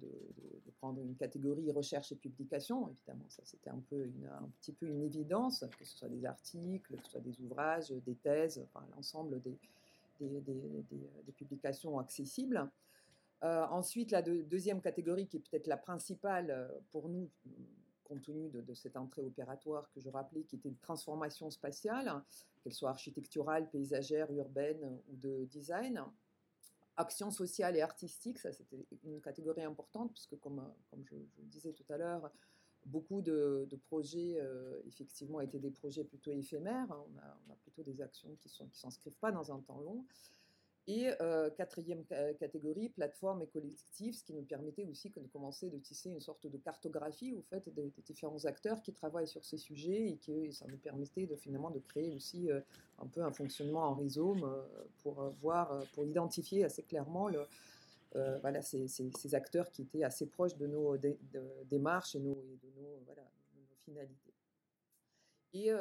[0.78, 2.88] prendre une catégorie recherche et publication.
[2.88, 6.96] Évidemment, ça c'était un, peu un petit peu une évidence, que ce soit des articles,
[6.96, 9.58] que ce soit des ouvrages, des thèses, l'ensemble des,
[10.20, 12.70] des, publications accessibles.
[13.42, 17.28] Euh, ensuite, la deuxième catégorie, qui est peut-être la principale euh, pour nous,
[18.04, 22.22] compte tenu de, de, cette entrée opératoire que je rappelais, qui était une transformation spatiale,
[22.62, 26.02] qu'elle soit architecturale, paysagère, urbaine ou de design
[26.96, 31.72] action sociale et artistique, ça c'était une catégorie importante, puisque comme, comme je, le disais
[31.72, 32.30] tout à l'heure,
[32.86, 36.86] beaucoup de, projets, euh, effectivement, étaient des projets plutôt éphémères.
[36.90, 40.04] On a, plutôt des actions qui ne qui s'inscrivent pas dans un temps long.
[40.86, 42.04] Et euh, quatrième
[42.38, 46.46] catégorie, plateforme et collectif, ce qui nous permettait aussi de commencer de tisser une sorte
[46.46, 50.66] de cartographie au fait des, différents acteurs qui travaillent sur ces sujets et que ça
[50.66, 52.60] nous permettait de finalement de créer aussi euh,
[52.98, 54.62] un peu un fonctionnement en rhizome euh,
[54.98, 57.30] pour voir, pour identifier assez clairement
[58.42, 60.96] voilà, ces, ces, acteurs qui étaient assez proches de nos
[61.64, 64.34] démarches et, de, nos, voilà, de nos finalités.
[65.52, 65.72] Et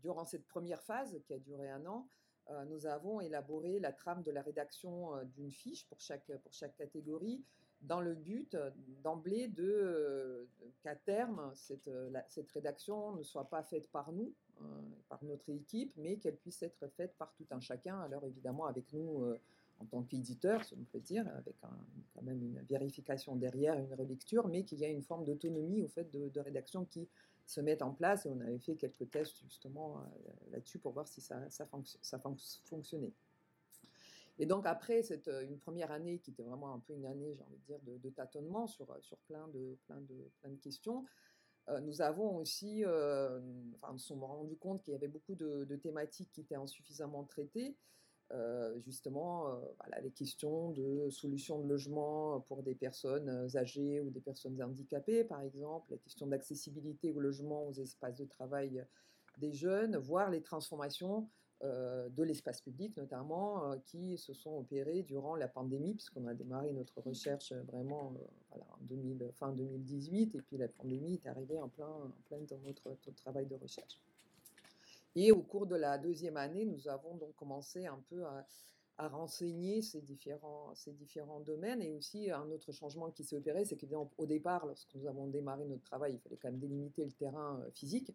[0.00, 2.08] durant cette première phase qui a duré un an,
[2.68, 6.76] nous avons élaboré la trame de la rédaction euh, d'une fiche pour chaque, pour chaque
[6.76, 7.42] catégorie
[7.80, 8.70] dans le but euh,
[9.02, 10.48] d'emblée de,
[10.82, 11.90] qu'à terme, cette,
[12.28, 14.32] cette, rédaction ne soit pas faite par nous,
[15.08, 18.00] par notre équipe, mais qu'elle puisse être faite par tout un chacun.
[18.00, 19.34] Alors évidemment avec nous
[19.80, 24.48] en tant qu'éditeur, si on peut dire, avec quand même une vérification derrière, une relecture,
[24.48, 27.08] mais qu'il y a une forme d'autonomie au fait de, rédaction qui
[27.46, 28.26] se met en place.
[28.26, 30.02] Et on avait fait quelques tests justement
[30.50, 31.68] là-dessus pour voir si ça, ça,
[32.02, 32.18] ça
[32.64, 33.12] fonctionnait.
[34.38, 37.42] Et donc après cette une première année qui était vraiment un peu une année, j'ai
[37.42, 41.04] envie de dire, de, tâtonnement sur, sur plein, de, plein, de, plein de questions,
[41.82, 46.40] nous avons aussi, enfin, nous sommes rendus compte qu'il y avait beaucoup de, thématiques qui
[46.42, 47.76] étaient insuffisamment traitées.
[48.84, 54.60] Justement, voilà, les questions de solutions de logement pour des personnes âgées ou des personnes
[54.62, 58.84] handicapées, par exemple, la question d'accessibilité au logement, aux espaces de travail
[59.38, 61.28] des jeunes, voire les transformations
[61.62, 67.00] de l'espace public notamment, qui se sont opérées durant la pandémie, puisqu'on a démarré notre
[67.00, 68.14] recherche vraiment
[68.50, 72.58] en 2000, fin 2018, et puis la pandémie est arrivée en plein, en plein dans
[72.58, 73.98] notre, travail de recherche.
[75.16, 78.46] Et au cours de la deuxième année, nous avons donc commencé un peu à,
[79.08, 81.82] renseigner ces différents, ces différents domaines.
[81.82, 85.64] Et aussi, un autre changement qui s'est opéré, c'est qu'au départ, lorsque nous avons démarré
[85.64, 88.12] notre travail, il fallait quand même délimiter le terrain physique.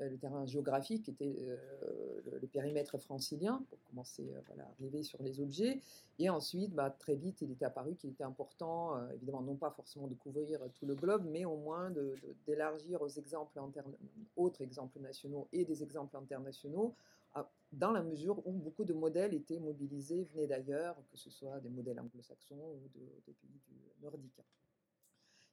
[0.00, 5.22] Euh, le terrain géographique était euh, le, périmètre francilien pour commencer euh, à arriver sur
[5.22, 5.80] les objets.
[6.18, 10.08] Et ensuite, bah, très vite, il était apparu qu'il était important, évidemment, non pas forcément
[10.08, 11.92] de couvrir tout le globe, mais au moins
[12.46, 13.60] d'élargir aux exemples
[14.36, 16.94] autres exemples nationaux et des exemples internationaux,
[17.70, 21.68] dans la mesure où beaucoup de modèles étaient mobilisés, venaient d'ailleurs, que ce soit des
[21.68, 24.40] modèles anglo-saxons ou de, des pays du nordique.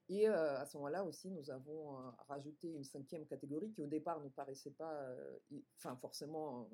[0.09, 1.95] Et à ce moment-là aussi, nous avons
[2.27, 5.03] rajouté une cinquième catégorie qui au départ ne paraissait pas,
[5.99, 6.69] forcément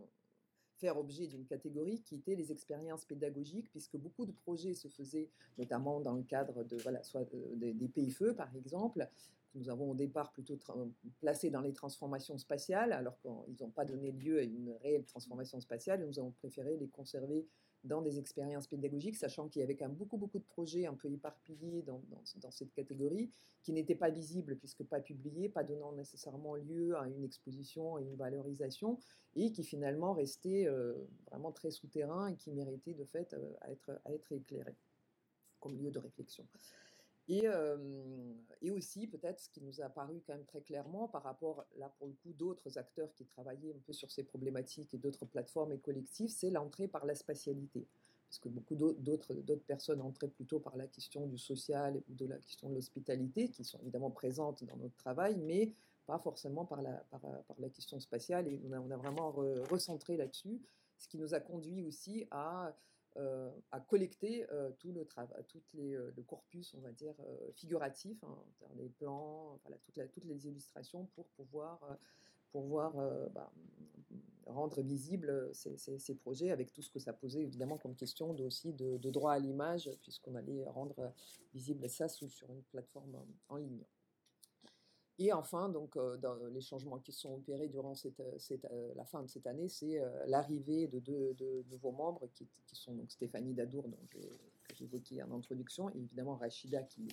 [0.76, 5.30] faire objet d'une catégorie qui était les expériences pédagogiques, puisque beaucoup de projets se faisaient,
[5.58, 7.24] notamment dans le cadre de voilà, soit
[7.56, 9.08] des, des PFE par exemple,
[9.52, 10.58] que nous avons au départ plutôt
[11.20, 15.60] placé dans les transformations spatiales, alors qu'ils n'ont pas donné lieu à une réelle transformation
[15.60, 17.48] spatiale, et nous avons préféré les conserver
[17.84, 20.94] dans des expériences pédagogiques, sachant qu'il y avait quand même beaucoup, beaucoup de projets un
[20.94, 23.32] peu éparpillés dans, dans, cette catégorie,
[23.64, 28.04] qui n'étaient pas visibles puisque pas publiés, pas donnant nécessairement lieu à une exposition et
[28.04, 29.00] une valorisation,
[29.36, 30.94] et qui finalement restaient euh,
[31.30, 34.78] vraiment très souterrains et qui méritaient de fait euh, à, être, à être éclairés
[35.60, 36.46] comme lieu de réflexion.
[38.62, 41.90] Et, aussi, peut-être, ce qui nous a apparu quand même très clairement par rapport, là,
[41.98, 45.72] pour le coup, d'autres acteurs qui travaillaient un peu sur ces problématiques et d'autres plateformes
[45.72, 47.88] et collectifs, c'est l'entrée par la spatialité.
[48.28, 52.38] Parce que beaucoup d'autres personnes entraient plutôt par la question du social ou de la
[52.38, 55.74] question de l'hospitalité, qui sont évidemment présentes dans notre travail, mais
[56.06, 58.48] pas forcément par la, par, par la question spatiale.
[58.48, 59.32] Et on a, vraiment
[59.70, 60.62] recentré là-dessus,
[60.98, 62.72] ce qui nous a conduit aussi à euh,
[63.16, 65.44] à collecter euh, tout le travail,
[65.74, 67.16] les, euh, corpus, on va dire,
[67.54, 68.38] figuratif, hein,
[68.76, 69.60] les plans,
[70.14, 72.00] toutes les illustrations pour pouvoir,
[72.54, 73.52] bah,
[74.46, 78.98] rendre visibles ces, projets avec tout ce que ça posait évidemment comme question aussi de,
[78.98, 81.14] de droit à l'image, puisqu'on allait rendre
[81.54, 83.18] visible ça sur une plateforme
[83.50, 83.84] en ligne.
[85.24, 85.96] Et enfin, donc,
[86.52, 87.94] les changements qui sont opérés durant
[88.96, 93.54] la fin de cette année, c'est l'arrivée de deux, nouveaux membres qui, sont donc Stéphanie
[93.54, 94.18] Dadour, dont que
[94.76, 97.08] j'évoquais en introduction, et évidemment Rachida qui,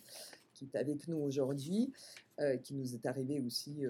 [0.59, 1.93] qui est avec nous aujourd'hui,
[2.63, 3.85] qui nous est arrivée aussi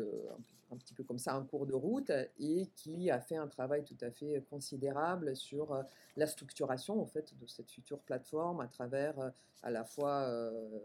[0.71, 3.85] un, petit peu comme ça en cours de route, et qui a fait un travail
[3.85, 5.85] tout à fait considérable sur
[6.17, 10.27] la structuration en fait de cette future plateforme à travers à la fois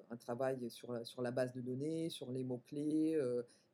[0.10, 3.18] un travail sur la, sur la base de données, sur les mots-clés,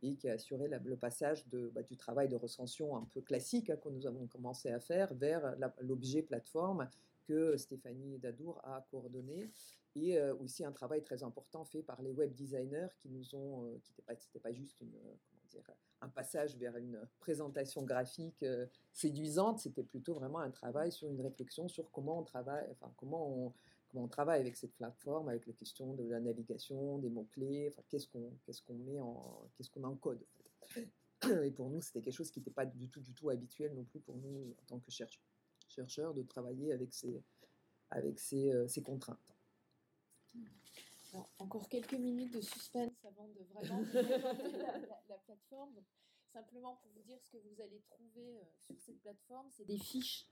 [0.02, 3.69] et qui a assuré le passage de, bah, du travail de recension un peu classique
[3.69, 6.88] hein, que nous avons commencé à faire vers l'objet plateforme
[7.28, 9.50] que Stéphanie Dadour a coordonné
[9.95, 13.91] et aussi un travail très important fait par les web designers qui nous ont, qui
[13.91, 14.82] n'était pas, juste
[16.02, 18.45] un passage vers une présentation graphique
[18.93, 23.54] séduisante, c'était plutôt vraiment un travail sur une réflexion sur comment on travaille, enfin comment
[23.93, 28.08] on, travaille avec cette plateforme, avec les questions de la navigation, des mots-clés, enfin, qu'est-ce
[28.62, 30.23] qu'on met en, qu'est-ce qu'on encode.
[31.43, 33.84] Et pour nous, c'était quelque chose qui n'était pas du tout, du tout habituel non
[33.84, 37.21] plus pour nous en tant que chercheurs, de travailler avec ces,
[37.89, 39.38] avec ces contraintes
[41.39, 44.58] encore quelques minutes de suspense avant de vraiment présenter
[45.10, 45.74] la, plateforme.
[46.32, 49.78] simplement pour vous dire ce que vous allez trouver euh, sur cette plateforme, c'est des
[49.78, 50.28] fiches.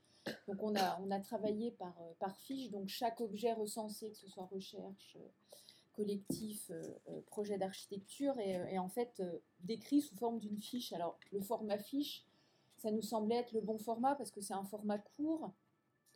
[0.46, 4.16] Donc on a, on a travaillé par, euh, par fiche, donc chaque objet recensé, que
[4.16, 5.28] ce soit recherche, euh,
[5.94, 6.70] collectif,
[7.26, 9.20] projet d'architecture, est, en fait
[9.58, 10.92] décrit sous forme d'une fiche.
[10.92, 12.24] Alors le format fiche,
[12.76, 15.52] ça nous semblait être le bon format parce que c'est un format court.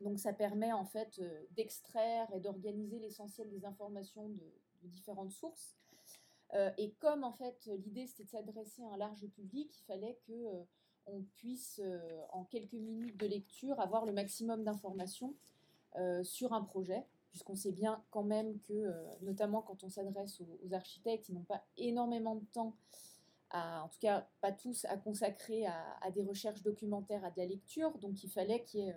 [0.02, 4.52] Donc ça permet en fait euh, d'extraire et d'organiser l'essentiel des informations de,
[4.84, 5.76] différentes sources.
[6.54, 10.18] Euh, et comme en fait l'idée c'était de s'adresser à un large public, il fallait
[10.26, 10.64] que euh,
[11.06, 11.80] on puisse,
[12.30, 15.34] en quelques minutes de lecture, avoir le maximum d'informations
[16.22, 21.28] sur un projet, puisqu'on sait bien quand même que, notamment quand on s'adresse aux, architectes,
[21.28, 22.76] ils n'ont pas énormément de temps,
[23.50, 27.98] en tout cas pas tous, à consacrer à, des recherches documentaires, à de la lecture,
[27.98, 28.94] donc il fallait qu'il y ait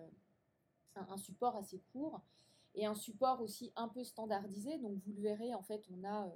[0.96, 2.22] un, support assez court
[2.74, 4.78] et un support aussi un peu standardisé.
[4.80, 6.36] Donc vous le verrez, en fait, on a,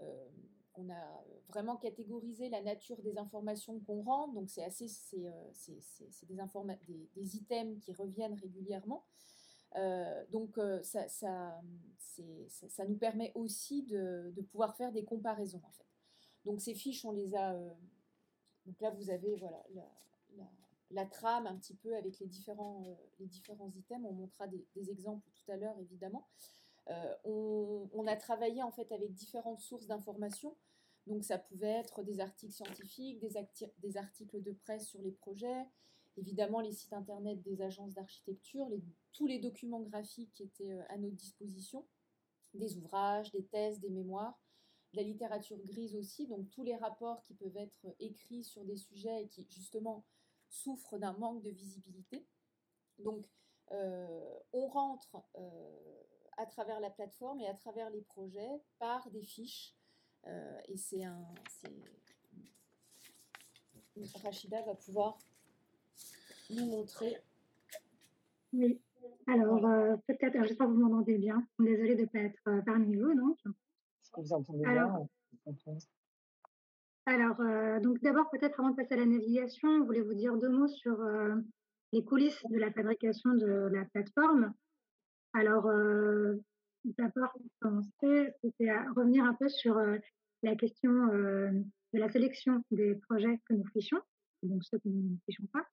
[0.00, 0.28] euh,
[0.74, 4.28] on a vraiment catégorisé la nature des informations qu'on rend.
[4.28, 5.76] Donc c'est assez, c'est, euh,
[6.86, 9.04] des, des, items qui reviennent régulièrement.
[9.76, 11.60] Euh, donc ça, ça,
[12.48, 15.86] ça, nous permet aussi de, de, pouvoir faire des comparaisons en fait.
[16.44, 17.54] Donc ces fiches, on les a.
[18.66, 19.62] donc là, vous avez voilà
[20.90, 24.06] la trame un petit peu avec les différents, euh, les différents items.
[24.08, 26.28] On montrera des, exemples tout à l'heure, évidemment.
[26.88, 30.56] Euh, on, a travaillé en fait avec différentes sources d'informations.
[31.06, 33.34] Donc ça pouvait être des articles scientifiques, des,
[33.78, 35.64] des, articles de presse sur les projets,
[36.16, 38.68] évidemment les sites internet des agences d'architecture,
[39.12, 41.86] tous les documents graphiques qui étaient euh, à notre disposition,
[42.54, 44.38] des ouvrages, des thèses, des mémoires,
[44.92, 48.76] de la littérature grise aussi, donc tous les rapports qui peuvent être écrits sur des
[48.76, 50.04] sujets et qui justement
[50.50, 52.26] souffrent d'un manque de visibilité.
[52.98, 53.24] Donc,
[53.72, 56.02] euh, on rentre euh,
[56.36, 59.74] à travers la plateforme et à travers les projets par des fiches.
[60.26, 61.24] Euh, et c'est un.
[64.22, 65.18] Rachida va pouvoir
[66.50, 67.16] nous montrer.
[68.52, 68.80] Oui.
[69.26, 69.60] Alors,
[70.06, 71.46] peut-être, j'espère que vous m'entendez bien.
[71.58, 73.38] Désolée de ne pas être parmi vous, donc.
[74.16, 74.70] Vous entendez bien?
[74.70, 75.06] alors,
[77.08, 80.48] euh, donc d'abord, peut-être avant de passer à la navigation, on voulait vous dire deux
[80.48, 81.34] mots sur euh,
[81.92, 84.52] les coulisses de la fabrication de la plateforme.
[85.32, 86.36] Alors, euh,
[86.84, 89.80] d'abord, pour c'était à revenir un peu sur
[90.42, 94.00] la question de la sélection des projets que nous fichons,
[94.42, 95.64] donc ceux que nous ne fichons pas.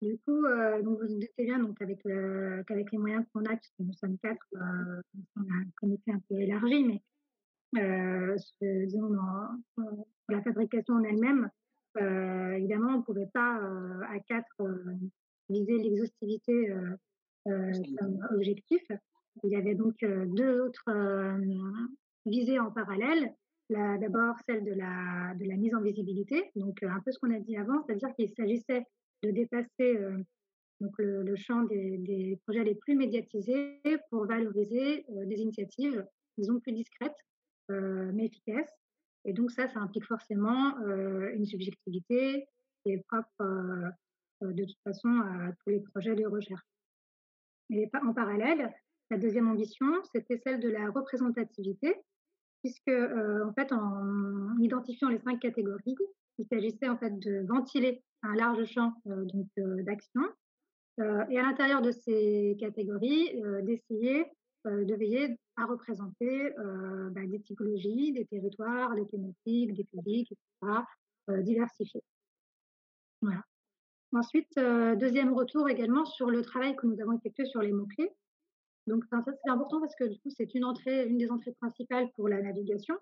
[0.00, 0.44] Du coup,
[0.82, 4.46] donc vous doutez bien donc avec qu'avec les moyens qu'on a, puisque nous sommes quatre,
[4.52, 7.17] on a un comité un peu élargi, mais euh,
[7.74, 9.84] disons, dans,
[10.28, 11.50] la fabrication en elle-même,
[12.00, 14.62] euh, évidemment, on ne pouvait pas euh, à quatre
[15.48, 16.74] viser l'exhaustivité
[17.46, 18.82] comme objectif.
[19.44, 20.84] Il y avait donc deux autres
[22.26, 23.34] visées en parallèle.
[23.70, 27.38] D'abord, celle de la, de la mise en visibilité, donc un peu ce qu'on a
[27.38, 28.84] dit avant, c'est-à-dire qu'il s'agissait
[29.22, 29.98] de dépasser
[30.80, 36.04] donc le, le champ des, des, projets les plus médiatisés pour valoriser des initiatives,
[36.36, 37.37] disons, plus discrètes euh,
[37.70, 38.70] mais efficace.
[39.24, 42.46] Et donc ça, ça implique forcément euh, une subjectivité
[42.82, 46.62] qui est propre euh, de toute façon à tous les projets de recherche.
[47.70, 48.72] Et en parallèle,
[49.10, 51.94] la deuxième ambition, c'était celle de la représentativité,
[52.62, 55.96] puisque en fait, en identifiant les cinq catégories,
[56.38, 59.48] il s'agissait en fait de ventiler un large champ donc
[59.84, 60.22] d'action,
[60.98, 64.24] et à l'intérieur de ces catégories, d'essayer euh,
[64.64, 70.82] de veiller à représenter euh, bah, des typologies, des territoires, des thématiques, des publics, etc.,
[71.30, 72.02] euh, diversifiés.
[73.22, 73.42] Voilà.
[74.12, 78.10] Ensuite, deuxième retour également sur le travail que nous avons effectué sur les mots-clés.
[78.86, 82.40] Donc, ça, c'est important parce que du coup, c'est une des entrées principales pour la
[82.40, 82.94] navigation.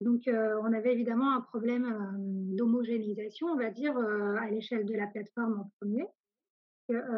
[0.00, 2.14] Donc, on avait évidemment un problème
[2.56, 6.06] d'homogénéisation, on va dire, à l'échelle de la plateforme en premier.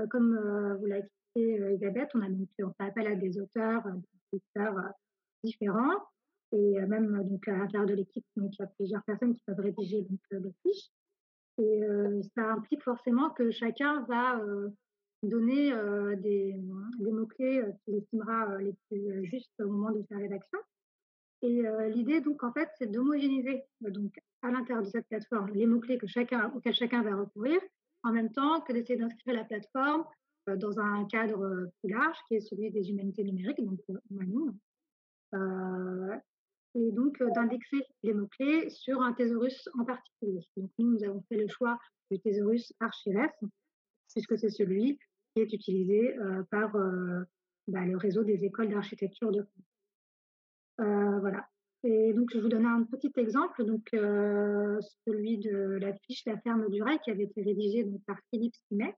[0.09, 3.92] comme vous l'avez euh, Elisabeth, on a donc on fait appel à des auteurs, euh,
[4.33, 4.88] des auteurs euh,
[5.44, 6.03] différents,
[6.53, 9.61] et même donc à l'intérieur de l'équipe, donc il y a plusieurs personnes qui peuvent
[9.61, 10.18] rédiger donc.
[11.61, 11.81] Et
[12.37, 14.40] ça implique forcément que chacun va
[15.24, 15.72] donner
[16.18, 16.55] des,
[17.01, 20.59] mots-clés qu'il estimera les plus justes au moment de sa rédaction.
[21.42, 25.98] Et l'idée, donc, en fait, c'est d'homogénéiser donc à l'intérieur de cette plateforme les mots-clés
[25.98, 27.61] que chacun, auxquels chacun va recourir,
[28.05, 30.05] en même temps que d'essayer d'inscrire la plateforme
[30.57, 33.81] dans un cadre euh, plus large qui est celui des humanités numériques, donc
[34.11, 34.57] humanisme,
[35.35, 36.17] euh,
[36.75, 40.40] et donc d'indexer les mots-clés sur un thésaurus en particulier.
[40.57, 41.79] Donc nous, nous avons fait le choix
[42.11, 43.31] du thésaurus Archives,
[44.13, 44.99] puisque c'est celui
[45.35, 46.17] qui est utilisé
[46.51, 46.73] par
[47.67, 51.21] bah, le réseau des écoles d'architecture de France.
[51.21, 51.49] voilà.
[51.85, 56.69] Et donc, je vous donne un petit exemple, donc celui de la fiche La ferme
[56.71, 58.94] du rail qui avait été rédigée donc, par Philippe Simet,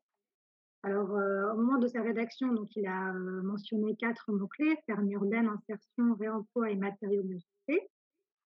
[0.83, 5.11] alors, euh, au moment de sa rédaction, donc, il a euh, mentionné quatre mots-clés, ferme
[5.11, 7.91] urbaine, insertion, réemploi et matériaux santé.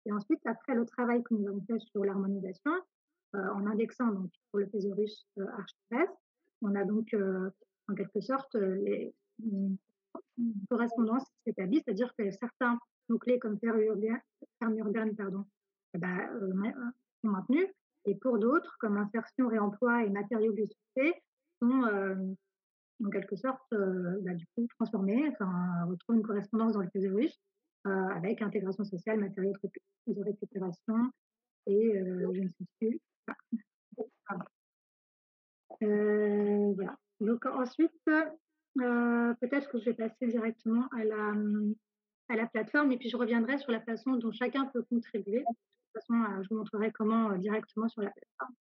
[0.06, 2.70] Et ensuite, après le travail que nous avons fait sur l'harmonisation,
[3.34, 5.46] euh, en indexant donc, pour le thésaurus euh,
[6.62, 7.14] on a donc
[7.88, 9.76] en quelque sorte les, une,
[10.68, 12.78] correspondance qui s'établit, c'est-à-dire que certains
[13.08, 14.20] mots-clés comme ferme urbaine,
[14.58, 15.44] ferme urbaine pardon,
[15.94, 16.28] eh ben,
[17.22, 17.66] sont maintenus,
[18.04, 21.14] Et pour d'autres, comme insertion, réemploi et matériaux biosourcés,
[21.60, 22.34] sont
[23.04, 27.38] en quelque sorte bah, du coup transformés, enfin, retrouvent une correspondance dans le thésaurus
[27.84, 29.54] avec intégration sociale, matériaux
[30.06, 31.10] de récupération
[31.66, 33.00] et je ne sais plus.
[37.20, 37.92] Donc ensuite,
[38.74, 41.32] peut-être que je vais passer directement à la,
[42.28, 45.40] à la plateforme et puis je reviendrai sur la façon dont chacun peut contribuer.
[45.40, 48.54] De toute façon, je vous montrerai comment directement sur la plateforme.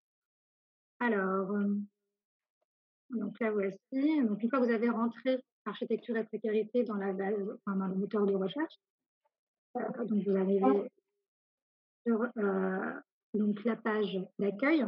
[1.02, 1.56] Alors,
[3.12, 4.24] donc là voici.
[4.24, 7.88] Donc une fois que vous avez rentré architecture et précarité dans la base, enfin, dans
[7.88, 8.74] le moteur de recherche,
[9.76, 10.90] donc vous arrivez
[12.06, 12.28] sur
[13.34, 14.86] donc la page d'accueil.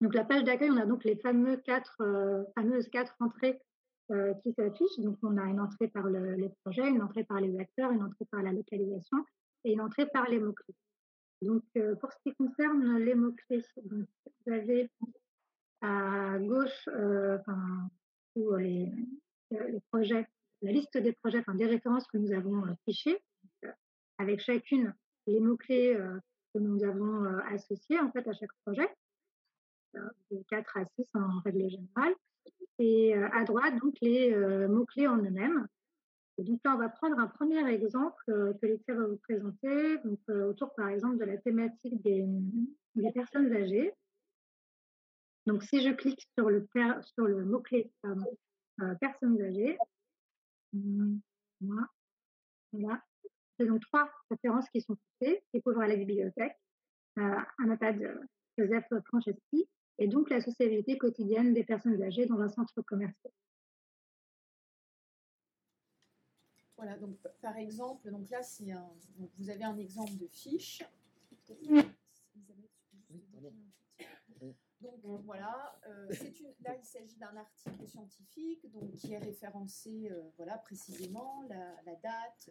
[0.00, 1.96] Donc la page d'accueil, on a donc les fameux quatre,
[2.54, 3.60] fameuses quatre entrées
[4.10, 4.98] euh, qui s'affiche.
[4.98, 8.02] Donc, on a une entrée par le, les projets, une entrée par les acteurs, une
[8.02, 9.18] entrée par la localisation
[9.64, 10.74] et une entrée par les mots-clés.
[11.40, 14.90] Donc, euh, pour ce qui concerne les mots-clés, vous avez
[15.82, 17.90] à gauche euh, enfin,
[18.58, 18.90] les,
[19.50, 20.26] les, projets,
[20.62, 23.22] la liste des projets, enfin, des références que nous avons fichées,
[24.18, 24.94] avec chacune
[25.26, 25.98] les mots-clés
[26.54, 28.88] que nous avons associés en fait à chaque projet,
[29.94, 32.14] de 4 à 6 en règle générale.
[32.78, 35.66] Et euh, à droite, donc, les euh, mots-clés en eux-mêmes.
[36.38, 40.74] Donc là, on va prendre un premier exemple euh, que Laetitia va vous présenter, autour
[40.74, 43.92] par exemple de la thématique des personnes âgées.
[45.46, 46.66] Donc si je clique sur le,
[47.02, 47.90] sur le mot-clé
[49.00, 49.76] personnes âgées,
[50.74, 51.20] hum,
[51.60, 51.88] voilà,
[52.72, 53.02] voilà.
[53.58, 56.56] c'est donc trois références qui sont faites, qui couvrent la bibliothèque,
[57.18, 58.20] euh, de
[58.58, 59.68] Joseph Franceschi,
[59.98, 63.32] et donc la sociabilité quotidienne des personnes âgées dans un centre commercial.
[66.76, 68.40] Voilà, donc par exemple, donc là,
[69.38, 70.82] vous avez un exemple de fiche.
[75.02, 81.42] Donc voilà, euh, il s'agit d'un article scientifique donc, qui est référencé euh, voilà, précisément,
[81.48, 82.50] la, date.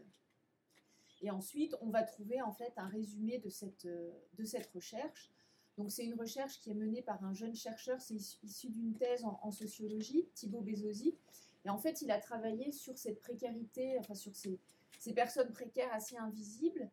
[1.21, 5.31] Et ensuite, on va trouver en fait un résumé de cette, euh, de cette recherche
[5.77, 9.23] donc c'est une recherche qui est menée par un jeune chercheur, c'est issu d'une thèse
[9.23, 11.17] en, sociologie, Thibaut Bezosi.
[11.65, 14.59] Et en fait, il a travaillé sur cette précarité, enfin sur ces,
[15.15, 16.89] personnes précaires assez invisibles,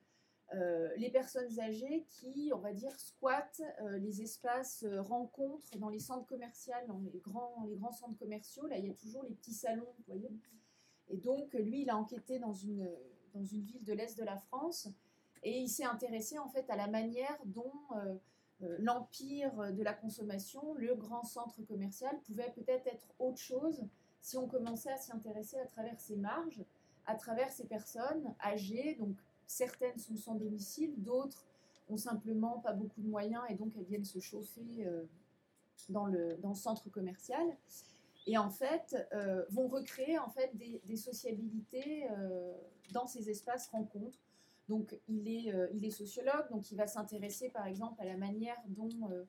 [0.55, 5.91] euh, les personnes âgées qui, on va dire, squattent euh, les espaces euh, rencontres dans
[5.91, 8.67] les centres commerciaux, dans les grands, les grands centres commerciaux.
[8.67, 10.31] Là, il y a toujours les petits salons, vous voyez.
[11.09, 12.91] Et donc, lui, il a enquêté dans une,
[13.35, 14.89] dans une ville de l'Est de la France
[15.43, 17.73] et il s'est intéressé en fait à la manière dont
[18.63, 23.87] euh, l'empire de la consommation, le grand centre commercial, pouvait peut-être être autre chose
[24.21, 26.65] si on commençait à s'y intéresser à travers ces marges,
[27.07, 28.97] à travers ces personnes âgées.
[28.97, 29.17] Donc
[29.49, 31.45] certaines sont sans domicile, d'autres
[31.91, 35.03] ont simplement pas beaucoup de moyens et donc elles viennent se chauffer euh,
[35.89, 37.57] dans, le, dans centre commercial.
[38.27, 42.07] Et en fait, euh, vont recréer en fait des, sociabilités
[42.93, 44.19] dans ces espaces rencontres
[44.69, 48.17] donc, il est, euh, il est sociologue, donc il va s'intéresser par exemple à la
[48.17, 49.25] manière dont euh,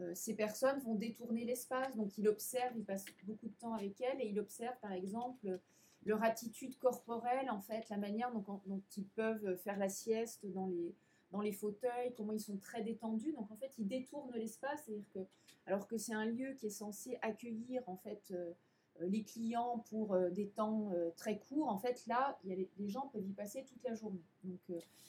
[0.00, 1.96] euh, ces personnes vont détourner l'espace.
[1.96, 5.58] Donc, il observe, il passe beaucoup de temps avec elles et il observe par exemple
[6.04, 10.66] leur attitude corporelle, en fait, la manière dont, dont ils peuvent faire la sieste dans
[10.66, 10.94] les,
[11.34, 13.32] dans les fauteuils, comment ils sont très détendus.
[13.32, 15.18] Donc, en fait, ils détournent l'espace, c'est-à-dire que,
[15.66, 18.52] alors que c'est un lieu qui est censé accueillir, en fait, euh,
[19.00, 23.26] les clients pour euh, des temps euh, très courts, en fait, là, les, gens peuvent
[23.26, 24.22] y passer toute la journée.
[24.44, 24.60] Donc,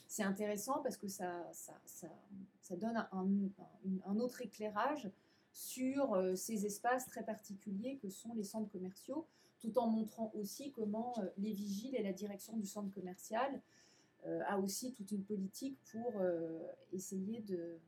[0.08, 5.12] c'est intéressant parce que ça, ça, ça, donne un, autre éclairage
[5.52, 9.28] sur ces espaces très particuliers que sont les centres commerciaux,
[9.66, 13.62] tout en montrant aussi comment les vigiles et la direction du centre commercial
[14.48, 16.22] a aussi toute une politique pour
[16.92, 17.80] essayer de,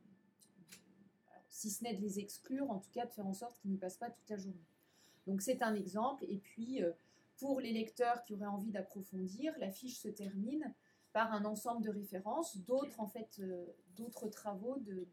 [1.58, 3.78] si ce n'est de les exclure, en tout cas de faire en sorte qu'ils n'y
[3.78, 4.66] passent pas toute la journée.
[5.26, 6.24] Donc c'est un exemple.
[6.30, 6.92] Et puis, euh,
[7.38, 10.74] pour les lecteurs qui auraient envie d'approfondir, la fiche se termine
[11.14, 13.66] par un ensemble de références, d'autres en fait, euh,
[14.32, 15.08] travaux de,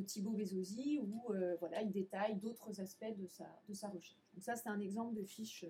[0.00, 4.16] Thibaut Bezosi où euh, voilà, il détaille d'autres aspects de sa, de sa recherche.
[4.32, 5.66] Donc ça, c'est un exemple de fiche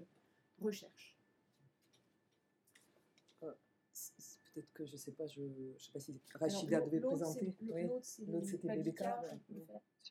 [0.61, 1.17] recherche.
[4.55, 7.55] Peut-être que je ne sais pas, je ne sais pas si Rachida devait présenter.
[7.63, 8.93] L'autre, c'était les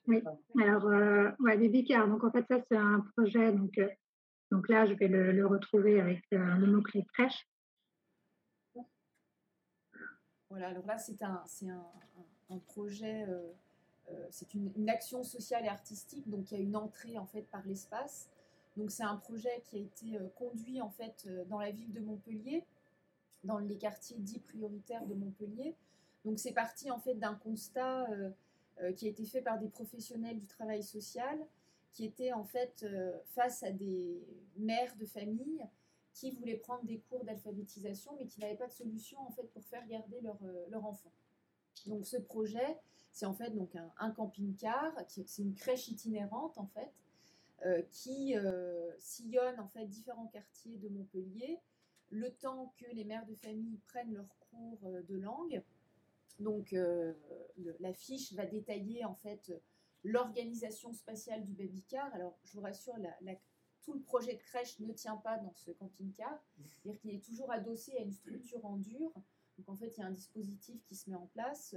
[0.07, 0.23] oui,
[0.59, 3.51] alors, euh, ouais, Donc, en fait, ça, c'est un projet.
[3.51, 3.87] Donc, euh,
[4.51, 7.47] donc là, je vais le, retrouver avec euh, le mot-clé crèche.
[10.49, 11.85] Voilà, alors là, c'est un, un,
[12.49, 13.53] un, projet, euh,
[14.29, 16.29] c'est une, action sociale et artistique.
[16.29, 18.29] Donc, il y a une entrée, en fait, par l'espace.
[18.77, 22.63] Donc, c'est un projet qui a été conduit, en fait, dans la ville de Montpellier,
[23.43, 25.75] dans les quartiers dits prioritaires de Montpellier.
[26.25, 28.07] Donc, c'est parti, en fait, d'un constat
[28.95, 31.37] qui a été fait par des professionnels du travail social,
[31.91, 32.85] qui étaient en fait
[33.25, 35.65] face à des mères de famille
[36.13, 39.63] qui voulaient prendre des cours d'alphabétisation, mais qui n'avaient pas de solution en fait pour
[39.65, 41.11] faire garder leur enfant.
[41.87, 42.77] Donc ce projet,
[43.11, 46.91] c'est en fait donc un, camping-car, c'est une crèche itinérante en fait,
[47.65, 51.59] euh, qui euh, sillonne en fait différents quartiers de Montpellier,
[52.09, 55.61] le temps que les mères de famille prennent leurs cours euh, de langue.
[56.39, 56.73] Donc
[57.81, 59.53] la fiche va détailler en fait
[60.03, 62.11] l'organisation spatiale du baby-car.
[62.15, 62.95] Alors je vous rassure,
[63.83, 67.51] tout le projet de crèche ne tient pas dans ce camping-car, c'est-à-dire qu'il est toujours
[67.51, 69.11] adossé à une structure en dur.
[69.61, 71.75] Donc en fait, il y a un dispositif qui se met en place.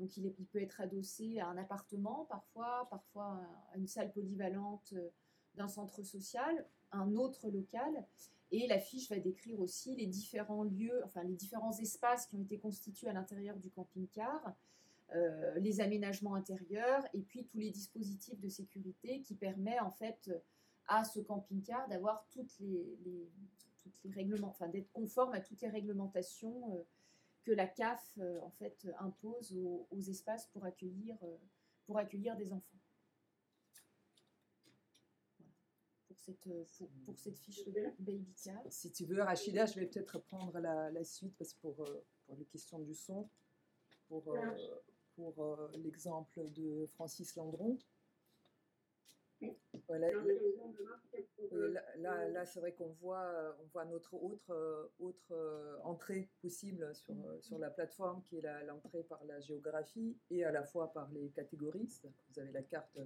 [0.00, 3.40] Donc il, peut être adossé à un appartement parfois, parfois
[3.72, 5.10] à une salle polyvalente euh,
[5.54, 8.04] d'un centre social, un autre local.
[8.50, 12.42] Et la fiche va décrire aussi les différents lieux, enfin les différents espaces qui ont
[12.42, 14.56] été constitués à l'intérieur du camping-car,
[15.14, 20.32] euh, les aménagements intérieurs et puis tous les dispositifs de sécurité qui permettent en fait
[20.88, 22.98] à ce camping-car d'avoir toutes les,
[23.82, 26.74] toutes les règlements, enfin d'être conforme à toutes les réglementations.
[26.74, 26.82] Euh,
[27.42, 31.36] que la CAF euh, en fait impose aux, espaces pour accueillir, euh,
[31.86, 32.78] pour accueillir des enfants.
[36.06, 36.64] Pour cette, euh,
[37.04, 37.64] pour, cette, fiche
[37.98, 38.60] Baby Car.
[38.68, 41.76] Si tu veux, Rachida, je vais peut-être prendre la, la, suite parce pour,
[42.26, 43.30] pour les questions du son,
[44.08, 44.36] pour,
[45.14, 47.78] pour l'exemple de Francis Landron.
[49.88, 50.08] Voilà.
[51.98, 57.14] là, là, c'est vrai qu'on voit, on voit notre autre, autre euh, entrée possible sur,
[57.40, 61.28] sur la plateforme, qui est l'entrée par la géographie et à la fois par les
[61.30, 61.88] catégories.
[62.30, 62.98] Vous avez la carte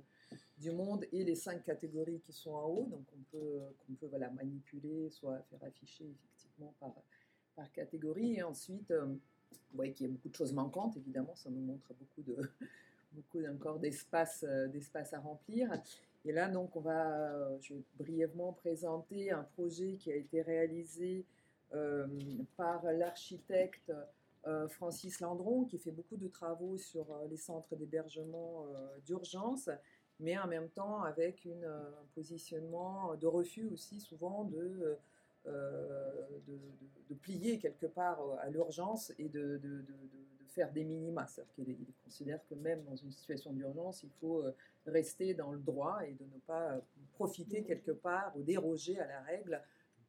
[0.59, 4.07] du monde et les cinq catégories qui sont en haut, donc on peut, qu'on peut
[4.07, 6.95] voilà, manipuler, soit faire afficher effectivement par,
[7.57, 8.37] par catégorie.
[8.37, 11.61] Et ensuite, euh, vous voyez qu'il y a beaucoup de choses manquantes, évidemment, ça nous
[11.61, 12.37] montre beaucoup de
[13.13, 15.71] beaucoup encore d'espace, euh, d'espace à remplir.
[16.25, 20.41] Et là, donc, on va, euh, je vais brièvement présenter un projet qui a été
[20.41, 21.27] réalisé
[21.75, 22.07] euh,
[22.57, 23.93] par l'architecte
[24.47, 28.67] euh, Francis Landron, qui fait beaucoup de travaux sur les centres d'hébergement
[29.05, 29.69] d'urgence,
[30.21, 34.97] mais en même temps avec une, un positionnement de refus aussi souvent de,
[35.45, 36.53] de,
[37.09, 39.61] de, plier quelque part à l'urgence et de,
[40.49, 41.27] faire des minima.
[41.27, 44.45] C'est-à-dire qu'il considère que même dans une situation d'urgence, il faut
[44.87, 46.81] rester dans le droit et de ne pas euh,
[47.13, 49.63] profiter quelque part ou déroger à la règle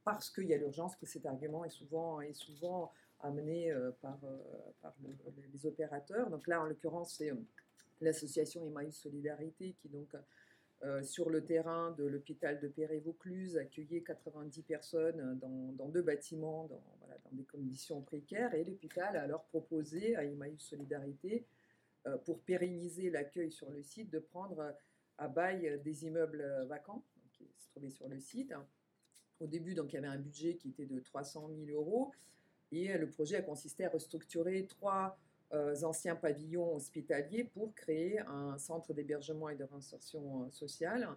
[0.03, 4.19] parce qu'il y a l'urgence, que cet argument est souvent, est souvent amené euh, par,
[4.23, 4.37] euh,
[4.81, 4.93] par
[5.53, 6.29] les opérateurs.
[6.29, 7.31] Donc là, en l'occurrence, c'est
[8.01, 10.15] l'association Emmaüs Solidarité qui, donc,
[11.03, 16.83] sur le terrain de l'hôpital de Perret-Vaucluse, accueillait 90 personnes dans, dans deux bâtiments, dans,
[17.31, 21.45] des conditions précaires, et l'hôpital a alors proposé à Emmaüs Solidarité
[22.07, 24.71] euh, pour pérenniser l'accueil sur le site, de prendre euh,
[25.17, 28.53] à bail des immeubles euh, vacants qui se trouvaient sur le site.
[29.39, 32.11] Au début, donc, il y avait un budget qui était de 300 000 euros
[32.71, 35.19] et le projet a consisté à restructurer trois
[35.51, 41.15] anciens pavillons hospitaliers pour créer un centre d'hébergement et de réinsertion sociale.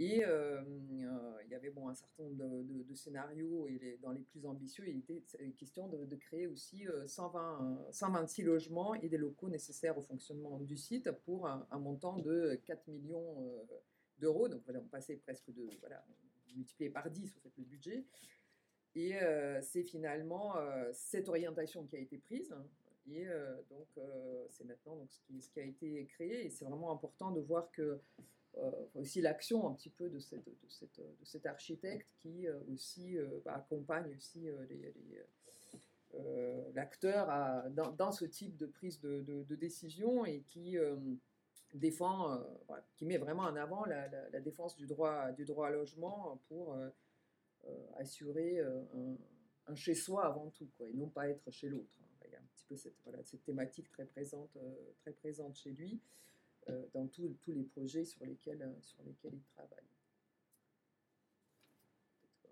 [0.00, 4.22] Et euh, euh, il y avait bon, un certain nombre de, scénarios, et dans les
[4.22, 5.22] plus ambitieux, il était
[5.58, 10.78] question de, créer aussi 120, euh, 126 logements et des locaux nécessaires au fonctionnement du
[10.78, 13.36] site pour un, montant de 4 millions
[14.18, 14.48] d'euros.
[14.48, 16.02] Donc on passait presque de, voilà,
[16.56, 18.04] multiplié par 10 au fait le budget.
[18.94, 19.12] Et
[19.60, 20.54] c'est finalement
[20.94, 22.54] cette orientation qui a été prise.
[23.10, 23.26] Et
[23.70, 23.86] donc,
[24.50, 26.46] c'est maintenant donc, ce, qui, ce qui a été créé.
[26.46, 28.00] Et c'est vraiment important de voir que
[28.58, 32.58] euh, aussi l'action un petit peu de, cette, de, cette, de cet architecte qui euh,
[32.72, 34.48] aussi euh, bah, accompagne aussi
[36.74, 37.28] l'acteur
[37.70, 40.76] dans, ce type de prise de, décision et qui
[41.72, 42.42] défend,
[42.96, 46.76] qui met vraiment en avant la, défense du droit, du droit à logement pour
[47.96, 49.16] assurer un,
[49.68, 51.99] un chez-soi avant tout, et non pas être chez l'autre.
[52.70, 54.56] Peu cette, voilà, cette thématique très présente,
[55.02, 56.00] très présente chez lui.
[56.68, 59.84] Euh, dans tous les projets sur lesquels, euh, sur lesquels il travaille.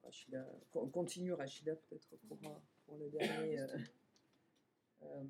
[0.03, 2.39] Rachida, on continue Rachida peut-être pour,
[2.87, 3.61] pour le dernier,
[5.03, 5.25] euh,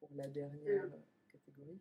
[0.00, 0.88] pour la dernière
[1.28, 1.78] catégorie.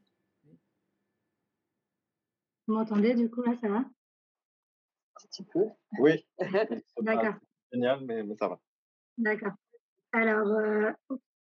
[2.67, 3.77] Vous m'entendez du coup là, ça va?
[3.77, 5.65] Un petit peu.
[5.99, 6.25] Oui.
[7.01, 7.36] D'accord.
[7.71, 8.59] Génial, mais, mais, ça va.
[9.17, 9.53] D'accord.
[10.11, 10.93] Alors,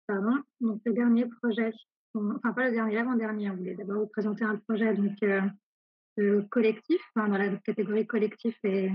[0.09, 0.41] pardon.
[0.59, 1.71] Donc le dernier projet
[2.15, 7.01] enfin pas le dernier, l'avant-dernier, on voulait d'abord vous présenter un projet donc, euh, collectif,
[7.15, 8.89] dans la catégorie collectif et,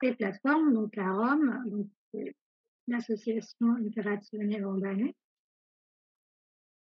[0.00, 1.88] plateforme, donc à Rome, donc
[2.88, 5.14] l'association Opérationnelle Urbanée.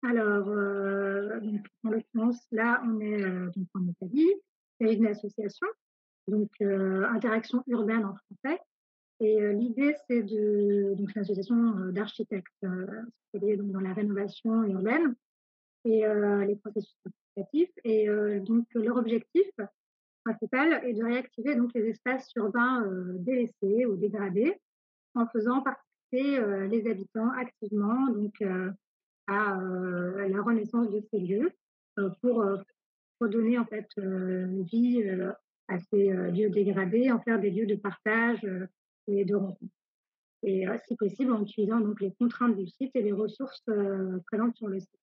[0.03, 3.21] Alors, en l'occurrence, là, on est
[3.55, 4.33] donc en Italie.
[4.79, 5.67] C'est une association,
[6.27, 8.59] donc Interaction urbaine en français.
[9.19, 10.93] Et l'idée, c'est de.
[10.95, 12.65] Donc, c'est une association d'architectes
[13.29, 15.15] spécialisée dans la rénovation urbaine
[15.85, 16.03] et
[16.45, 17.73] les processus participatifs.
[17.83, 18.07] Et
[18.41, 19.47] donc, leur objectif
[20.23, 24.59] principal est de réactiver donc, les espaces urbains délaissés ou dégradés
[25.15, 28.39] en faisant participer les habitants activement donc,
[29.27, 29.59] à,
[30.27, 31.51] la renaissance de ces lieux
[32.21, 32.45] pour
[33.19, 35.03] redonner en fait vie
[35.69, 38.45] à ces lieux dégradés, en faire des lieux de partage
[39.07, 39.73] et de rencontre.
[40.43, 43.63] Et si possible en utilisant donc les contraintes du site et les ressources
[44.27, 44.99] présentes sur le site.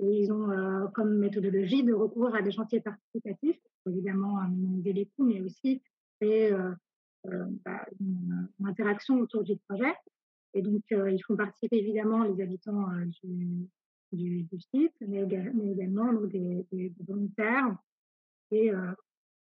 [0.00, 5.24] Et ils ont comme méthodologie de recours à des chantiers participatifs, évidemment minimiser les coûts,
[5.24, 5.82] mais aussi
[6.20, 6.50] créer
[7.64, 9.94] bah, une, interaction autour du projet.
[10.52, 12.86] Et donc, ils font participer évidemment les habitants
[14.12, 17.76] du, site, mais, également des, volontaires
[18.50, 18.70] et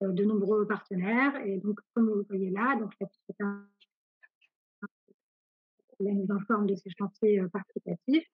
[0.03, 1.37] de nombreux partenaires.
[1.47, 2.93] Et donc, comme vous le voyez là, donc
[6.01, 8.27] la mise en forme de ces chantiers participatifs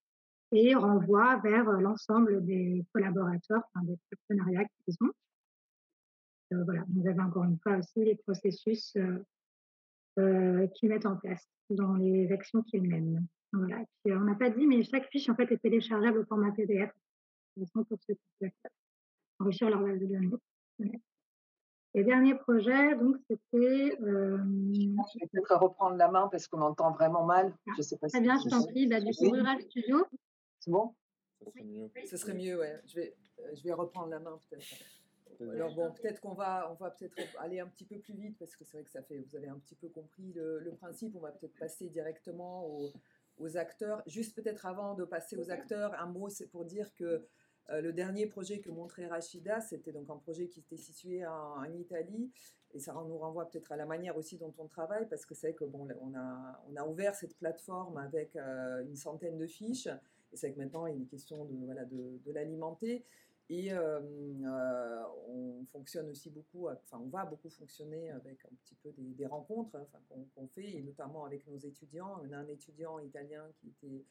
[0.52, 5.12] et renvoie vers l'ensemble des collaborateurs, enfin, des partenariats qu'ils ont.
[6.52, 9.18] Euh, voilà, vous avez encore une fois aussi les processus euh,
[10.18, 13.26] euh, qu'ils mettent en place dans les actions qu'ils mènent.
[13.52, 13.82] Voilà.
[14.06, 16.90] On n'a pas dit, mais chaque fiche en fait est téléchargeable au format PDF
[17.54, 18.16] pour ceux qui
[19.40, 21.00] enrichir leur base de données.
[21.94, 23.96] Et dernier projet, donc c'était.
[24.02, 24.38] Euh...
[24.74, 27.54] Je vais peut-être reprendre la main parce qu'on entend vraiment mal.
[27.66, 28.86] Ah, je sais pas très bien, je t'en prie.
[28.86, 30.04] Bah, du coup, Rural Studio.
[30.60, 30.94] C'est bon?
[31.40, 31.90] Ce serait mieux.
[32.04, 32.80] Ce serait mieux, ouais.
[32.86, 33.16] Je vais,
[33.54, 34.66] je vais reprendre la main peut-être.
[35.40, 38.56] Alors bon, peut-être qu'on va, on va peut-être aller un petit peu plus vite parce
[38.56, 41.14] que c'est vrai que ça fait, vous avez un petit peu compris le, principe.
[41.14, 42.92] On va peut-être passer directement aux,
[43.38, 44.02] aux acteurs.
[44.06, 47.24] Juste peut-être avant de passer aux acteurs, un mot, c'est pour dire que
[47.70, 51.64] euh, le dernier projet que montrait Rachida, c'était donc un projet qui était situé en,
[51.64, 52.30] Italie.
[52.74, 55.54] Et ça nous renvoie peut-être à la manière aussi dont on travaille, parce que c'est
[55.54, 59.88] que bon, on a, on a ouvert cette plateforme avec euh, une centaine de fiches.
[60.32, 63.04] Et c'est que maintenant, il est question de, voilà, de, l'alimenter.
[63.50, 64.00] Et euh,
[65.26, 69.74] on fonctionne aussi beaucoup, enfin on va beaucoup fonctionner avec un petit peu des, rencontres
[69.80, 69.98] enfin,
[70.34, 72.20] qu'on fait, et notamment avec nos étudiants.
[72.22, 74.04] On a un étudiant italien qui était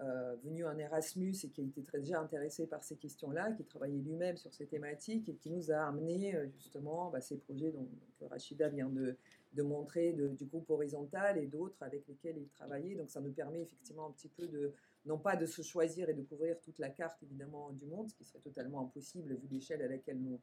[0.00, 3.98] euh, venu en Erasmus et qui été très déjà intéressé par ces questions-là, qui travaillait
[3.98, 7.88] lui-même sur ces thématiques et qui nous a amené euh, justement bah, ces projets dont,
[8.30, 9.16] Rachida vient de,
[9.62, 12.94] montrer du groupe horizontal et d'autres avec lesquels il travaillait.
[12.94, 14.72] Donc ça nous permet effectivement un petit peu de,
[15.04, 18.14] non pas de se choisir et de couvrir toute la carte évidemment du monde, ce
[18.14, 20.38] qui serait totalement impossible vu l'échelle à laquelle nous,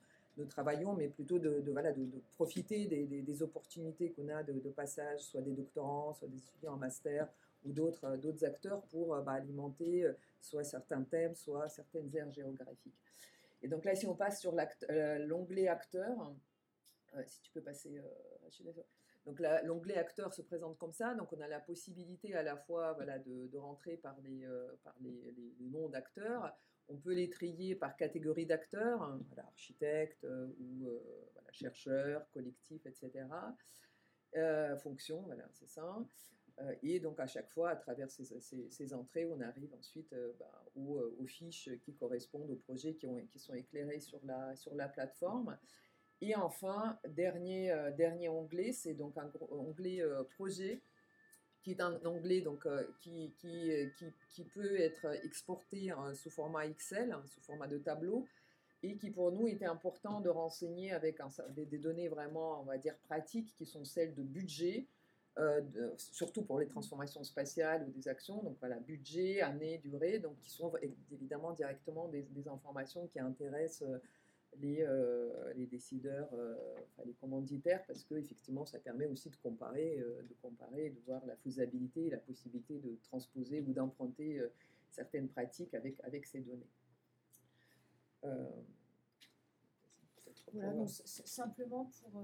[0.50, 5.54] travaillons, mais plutôt de, voilà, de, profiter des, opportunités qu'on a de, passage, soit des
[5.54, 7.30] doctorants, soit des étudiants en master,
[7.66, 12.16] ou d'autres euh, d'autres acteurs pour euh, bah, alimenter euh, soit certains thèmes, soit certaines
[12.16, 12.94] aires géographiques.
[13.62, 14.56] Et donc là, si on passe sur
[15.20, 16.36] l'onglet acteurs,
[17.26, 18.00] si tu peux passer,
[19.26, 22.94] donc l'onglet acteurs se présente comme ça, donc on a la possibilité à la fois
[22.94, 24.46] voilà, de, rentrer par les,
[24.84, 26.56] par les, noms d'acteurs,
[26.90, 30.28] on peut les trier par catégorie d'acteurs, hein, voilà, architectes
[30.60, 30.88] ou
[31.34, 33.26] voilà, chercheurs, collectifs, etc.
[34.78, 36.06] fonction, voilà, c'est ça.
[36.62, 40.64] Euh, et donc à chaque fois, à travers ces, entrées, on arrive ensuite euh, bah,
[40.78, 44.74] euh, aux, fiches qui correspondent aux projets qui, ont, qui sont éclairés sur la, sur
[44.76, 45.58] la plateforme.
[46.22, 50.02] Et enfin, dernier, dernier onglet, c'est donc un onglet
[50.36, 50.82] projet,
[51.62, 52.66] qui est un onglet donc,
[53.02, 53.70] qui, qui,
[54.30, 58.26] qui, peut être exporté sous format Excel, hein, sous format de tableau,
[58.82, 62.78] et qui pour nous était important de renseigner avec des, des, données vraiment, on va
[62.78, 64.88] dire, pratiques, qui sont celles de budget,
[65.38, 65.62] euh,
[65.98, 68.42] surtout pour les transformations spatiales ou des actions.
[68.42, 70.72] Donc voilà, budget, année, durée, donc qui sont
[71.12, 73.98] évidemment directement des, informations qui intéressent euh,
[74.62, 79.98] les, euh, les décideurs, enfin, les commanditaires, parce que effectivement, ça permet aussi de comparer,
[79.98, 84.42] de comparer, de voir la faisabilité et la possibilité de transposer ou d'emprunter
[84.90, 86.70] certaines pratiques avec, avec ces données.
[90.54, 92.24] Voilà, simplement pour,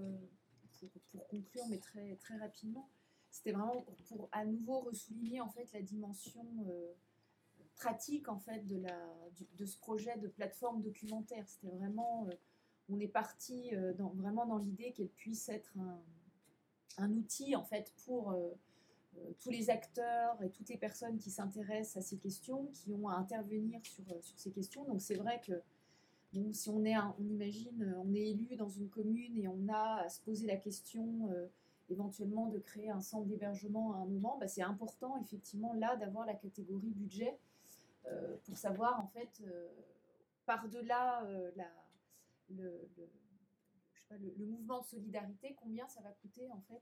[0.80, 2.88] pour, pour, conclure, mais très, très rapidement,
[3.32, 6.92] c'était vraiment pour, à nouveau ressouligner en fait la dimension euh,
[7.76, 9.00] pratique en fait de, la,
[9.58, 11.48] de ce projet de plateforme documentaire.
[11.48, 12.34] C'était vraiment, euh,
[12.90, 16.02] on est parti euh, dans, vraiment dans l'idée qu'elle puisse être un,
[16.98, 18.36] un, outil en fait pour
[19.40, 23.16] tous les acteurs et toutes les personnes qui s'intéressent à ces questions, qui ont à
[23.16, 24.86] intervenir sur, sur ces questions.
[24.86, 25.62] Donc c'est vrai que
[26.54, 30.10] si on est, on imagine, on est élu dans une commune et on a à
[30.10, 31.30] se poser la question
[31.92, 36.26] éventuellement de créer un centre d'hébergement à un moment, bah, c'est important effectivement là d'avoir
[36.26, 37.38] la catégorie budget
[38.46, 39.44] pour savoir en fait
[40.46, 41.24] par-delà
[41.56, 41.68] la,
[42.50, 42.90] le,
[44.20, 46.82] le, mouvement de solidarité, combien ça va coûter en fait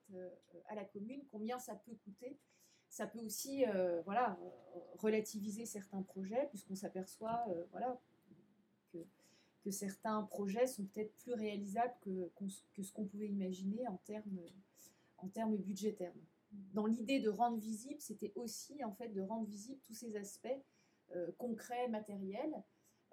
[0.68, 2.38] à la commune, combien ça peut coûter.
[2.90, 3.66] Ça peut aussi
[4.06, 4.38] voilà,
[4.98, 8.00] relativiser certains projets, puisqu'on s'aperçoit voilà,
[8.92, 8.98] que,
[9.64, 12.32] que, certains projets sont peut-être plus réalisables que,
[12.74, 14.40] que ce qu'on pouvait imaginer en termes,
[15.22, 16.14] en termes budgétaires
[16.74, 20.48] dans l'idée de rendre visible, c'était aussi en fait de rendre visible tous ces aspects
[21.16, 22.54] euh, concrets, matériels,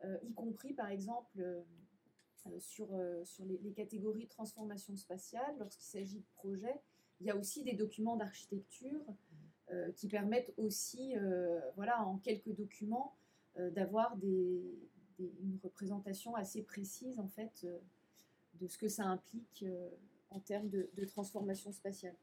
[0.04, 1.62] euh, y compris par exemple euh,
[2.58, 2.88] sur,
[3.24, 5.56] sur les, catégories transformation spatiale.
[5.58, 6.80] Lorsqu'il s'agit de projets,
[7.20, 9.00] il y a aussi des documents d'architecture
[9.96, 11.16] qui permettent aussi,
[11.74, 13.16] voilà, en quelques documents,
[13.56, 17.66] d'avoir une représentation assez précise en fait
[18.60, 19.64] de ce que ça implique
[20.36, 22.16] en termes de, transformation spatiale.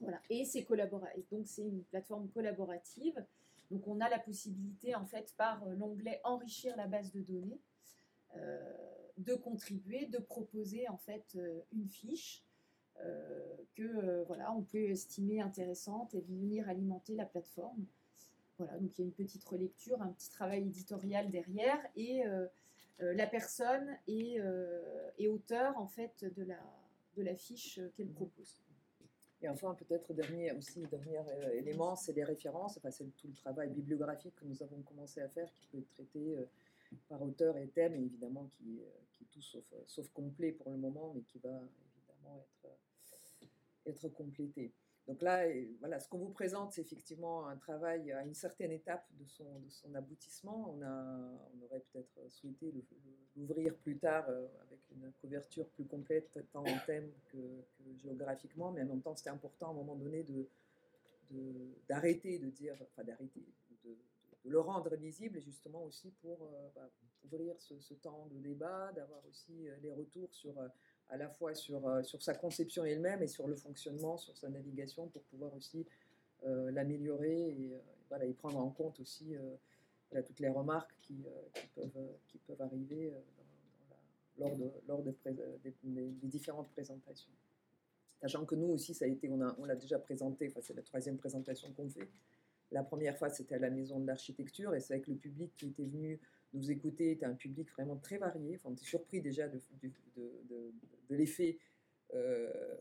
[0.00, 0.20] Voilà.
[0.30, 1.28] Et c'est collaboratif.
[1.30, 3.24] Donc c'est une plateforme collaborative.
[3.70, 7.60] Donc on a la possibilité en fait par euh, l'onglet enrichir la base de données
[8.36, 8.60] euh,
[9.16, 12.42] de contribuer, de proposer en fait euh, une fiche
[13.74, 17.84] que voilà on peut estimer intéressante et venir alimenter la plateforme.
[18.56, 22.22] Voilà, donc il y a une petite relecture, un petit travail éditorial derrière et
[22.98, 24.38] la personne est,
[25.18, 26.58] est, auteur en fait de la,
[27.16, 28.62] de la fiche qu'elle propose.
[29.42, 32.78] Et enfin, peut-être dernier aussi dernier euh, élément, c'est les références.
[32.78, 35.90] Enfin, c'est tout le travail bibliographique que nous avons commencé à faire, qui peut être
[35.90, 36.44] traité euh,
[37.08, 40.70] par auteur et thème, et évidemment qui, euh, qui est tout sauf, sauf, complet pour
[40.70, 42.72] le moment, mais qui va évidemment être,
[43.86, 44.72] être complété.
[45.06, 45.44] Donc là,
[45.78, 49.94] voilà, ce qu'on vous présente, c'est effectivement un travail à une certaine étape de son,
[49.94, 50.74] aboutissement.
[50.74, 52.74] On, aurait peut-être souhaité
[53.36, 57.38] l'ouvrir plus tard avec une couverture plus complète, tant en thème que,
[58.02, 60.24] géographiquement, mais en même temps, c'était important à un moment donné
[61.88, 63.44] d'arrêter de, dire, enfin d'arrêter,
[63.84, 63.96] de,
[64.44, 66.88] le rendre visible, justement aussi pour euh, bah,
[67.24, 70.68] ouvrir ce, temps de débat, d'avoir aussi euh, les retours sur euh,
[71.08, 75.08] à la fois sur, sur sa conception elle-même et sur le fonctionnement, sur sa navigation,
[75.08, 75.86] pour pouvoir aussi
[76.42, 79.34] l'améliorer et, voilà, et prendre en compte aussi
[80.26, 81.24] toutes les remarques qui,
[81.74, 83.12] peuvent, qui peuvent arriver
[84.38, 85.14] lors, de, lors de
[85.54, 87.32] des, différentes présentations.
[88.20, 90.82] Sachant que nous aussi, ça a été, on l'a on déjà présenté, enfin, c'est la
[90.82, 92.08] troisième présentation qu'on fait.
[92.70, 95.66] La première fois, c'était à la Maison de l'Architecture, et c'est avec le public qui
[95.66, 96.20] était venu
[96.56, 98.56] nous écouter, était un public vraiment très varié.
[98.56, 99.60] Enfin, on était surpris déjà de,
[101.10, 101.58] l'effet
[102.14, 102.76] euh,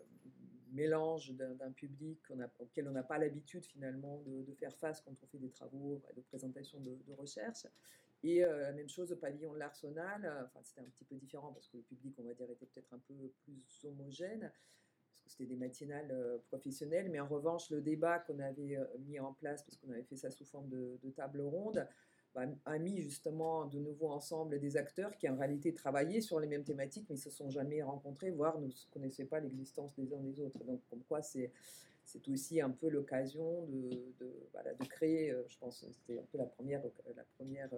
[0.72, 2.20] mélange d'un public
[2.60, 6.22] auquel on n'a pas l'habitude finalement de, faire face quand on fait des travaux de
[6.22, 7.68] présentation de, recherche.
[8.24, 11.54] Et euh, la même chose au pavillon de l'Arsenal, enfin c'était un petit peu différent
[11.54, 15.44] parce que le public, on va dire, était peut-être un peu plus homogène, parce que
[15.44, 19.64] c'était des matinales euh, professionnelles, mais en revanche, le débat qu'on avait mis en place,
[19.64, 21.88] parce qu'on avait fait ça sous forme de, table ronde,
[22.66, 26.64] a mis justement de nouveau ensemble des acteurs qui en réalité travaillaient sur les mêmes
[26.64, 30.64] thématiques, mais se sont jamais rencontrés, voire ne connaissaient pas l'existence des uns des autres.
[30.64, 31.52] Donc comme quoi c'est
[32.08, 36.38] c'est aussi un peu l'occasion de, de, voilà, de, créer, je pense, c'était un peu
[36.38, 36.84] la première,
[37.16, 37.72] la première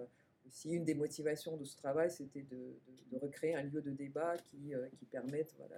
[0.48, 2.74] aussi une des motivations de ce travail, c'était de,
[3.20, 5.76] recréer un lieu de débat qui, euh, qui permette voilà,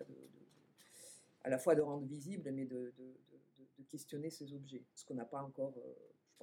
[1.45, 2.93] à la fois de rendre visible, mais de,
[3.89, 4.85] questionner ces objets.
[4.95, 5.75] Ce qu'on n'a pas encore,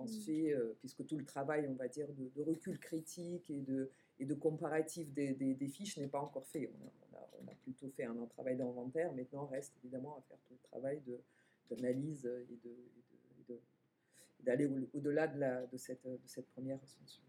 [0.06, 0.22] mmh.
[0.26, 3.89] fait, euh, puisque tout le travail, on va dire, de, recul critique et de,
[4.20, 6.70] et de comparatif des, des, fiches n'est pas encore fait.
[7.14, 9.14] On a, on, a, plutôt fait un travail d'inventaire.
[9.14, 11.02] Maintenant, reste évidemment à faire tout le travail
[11.70, 13.56] d'analyse et
[14.43, 17.24] d'aller au-delà de, de, cette, de cette première recension.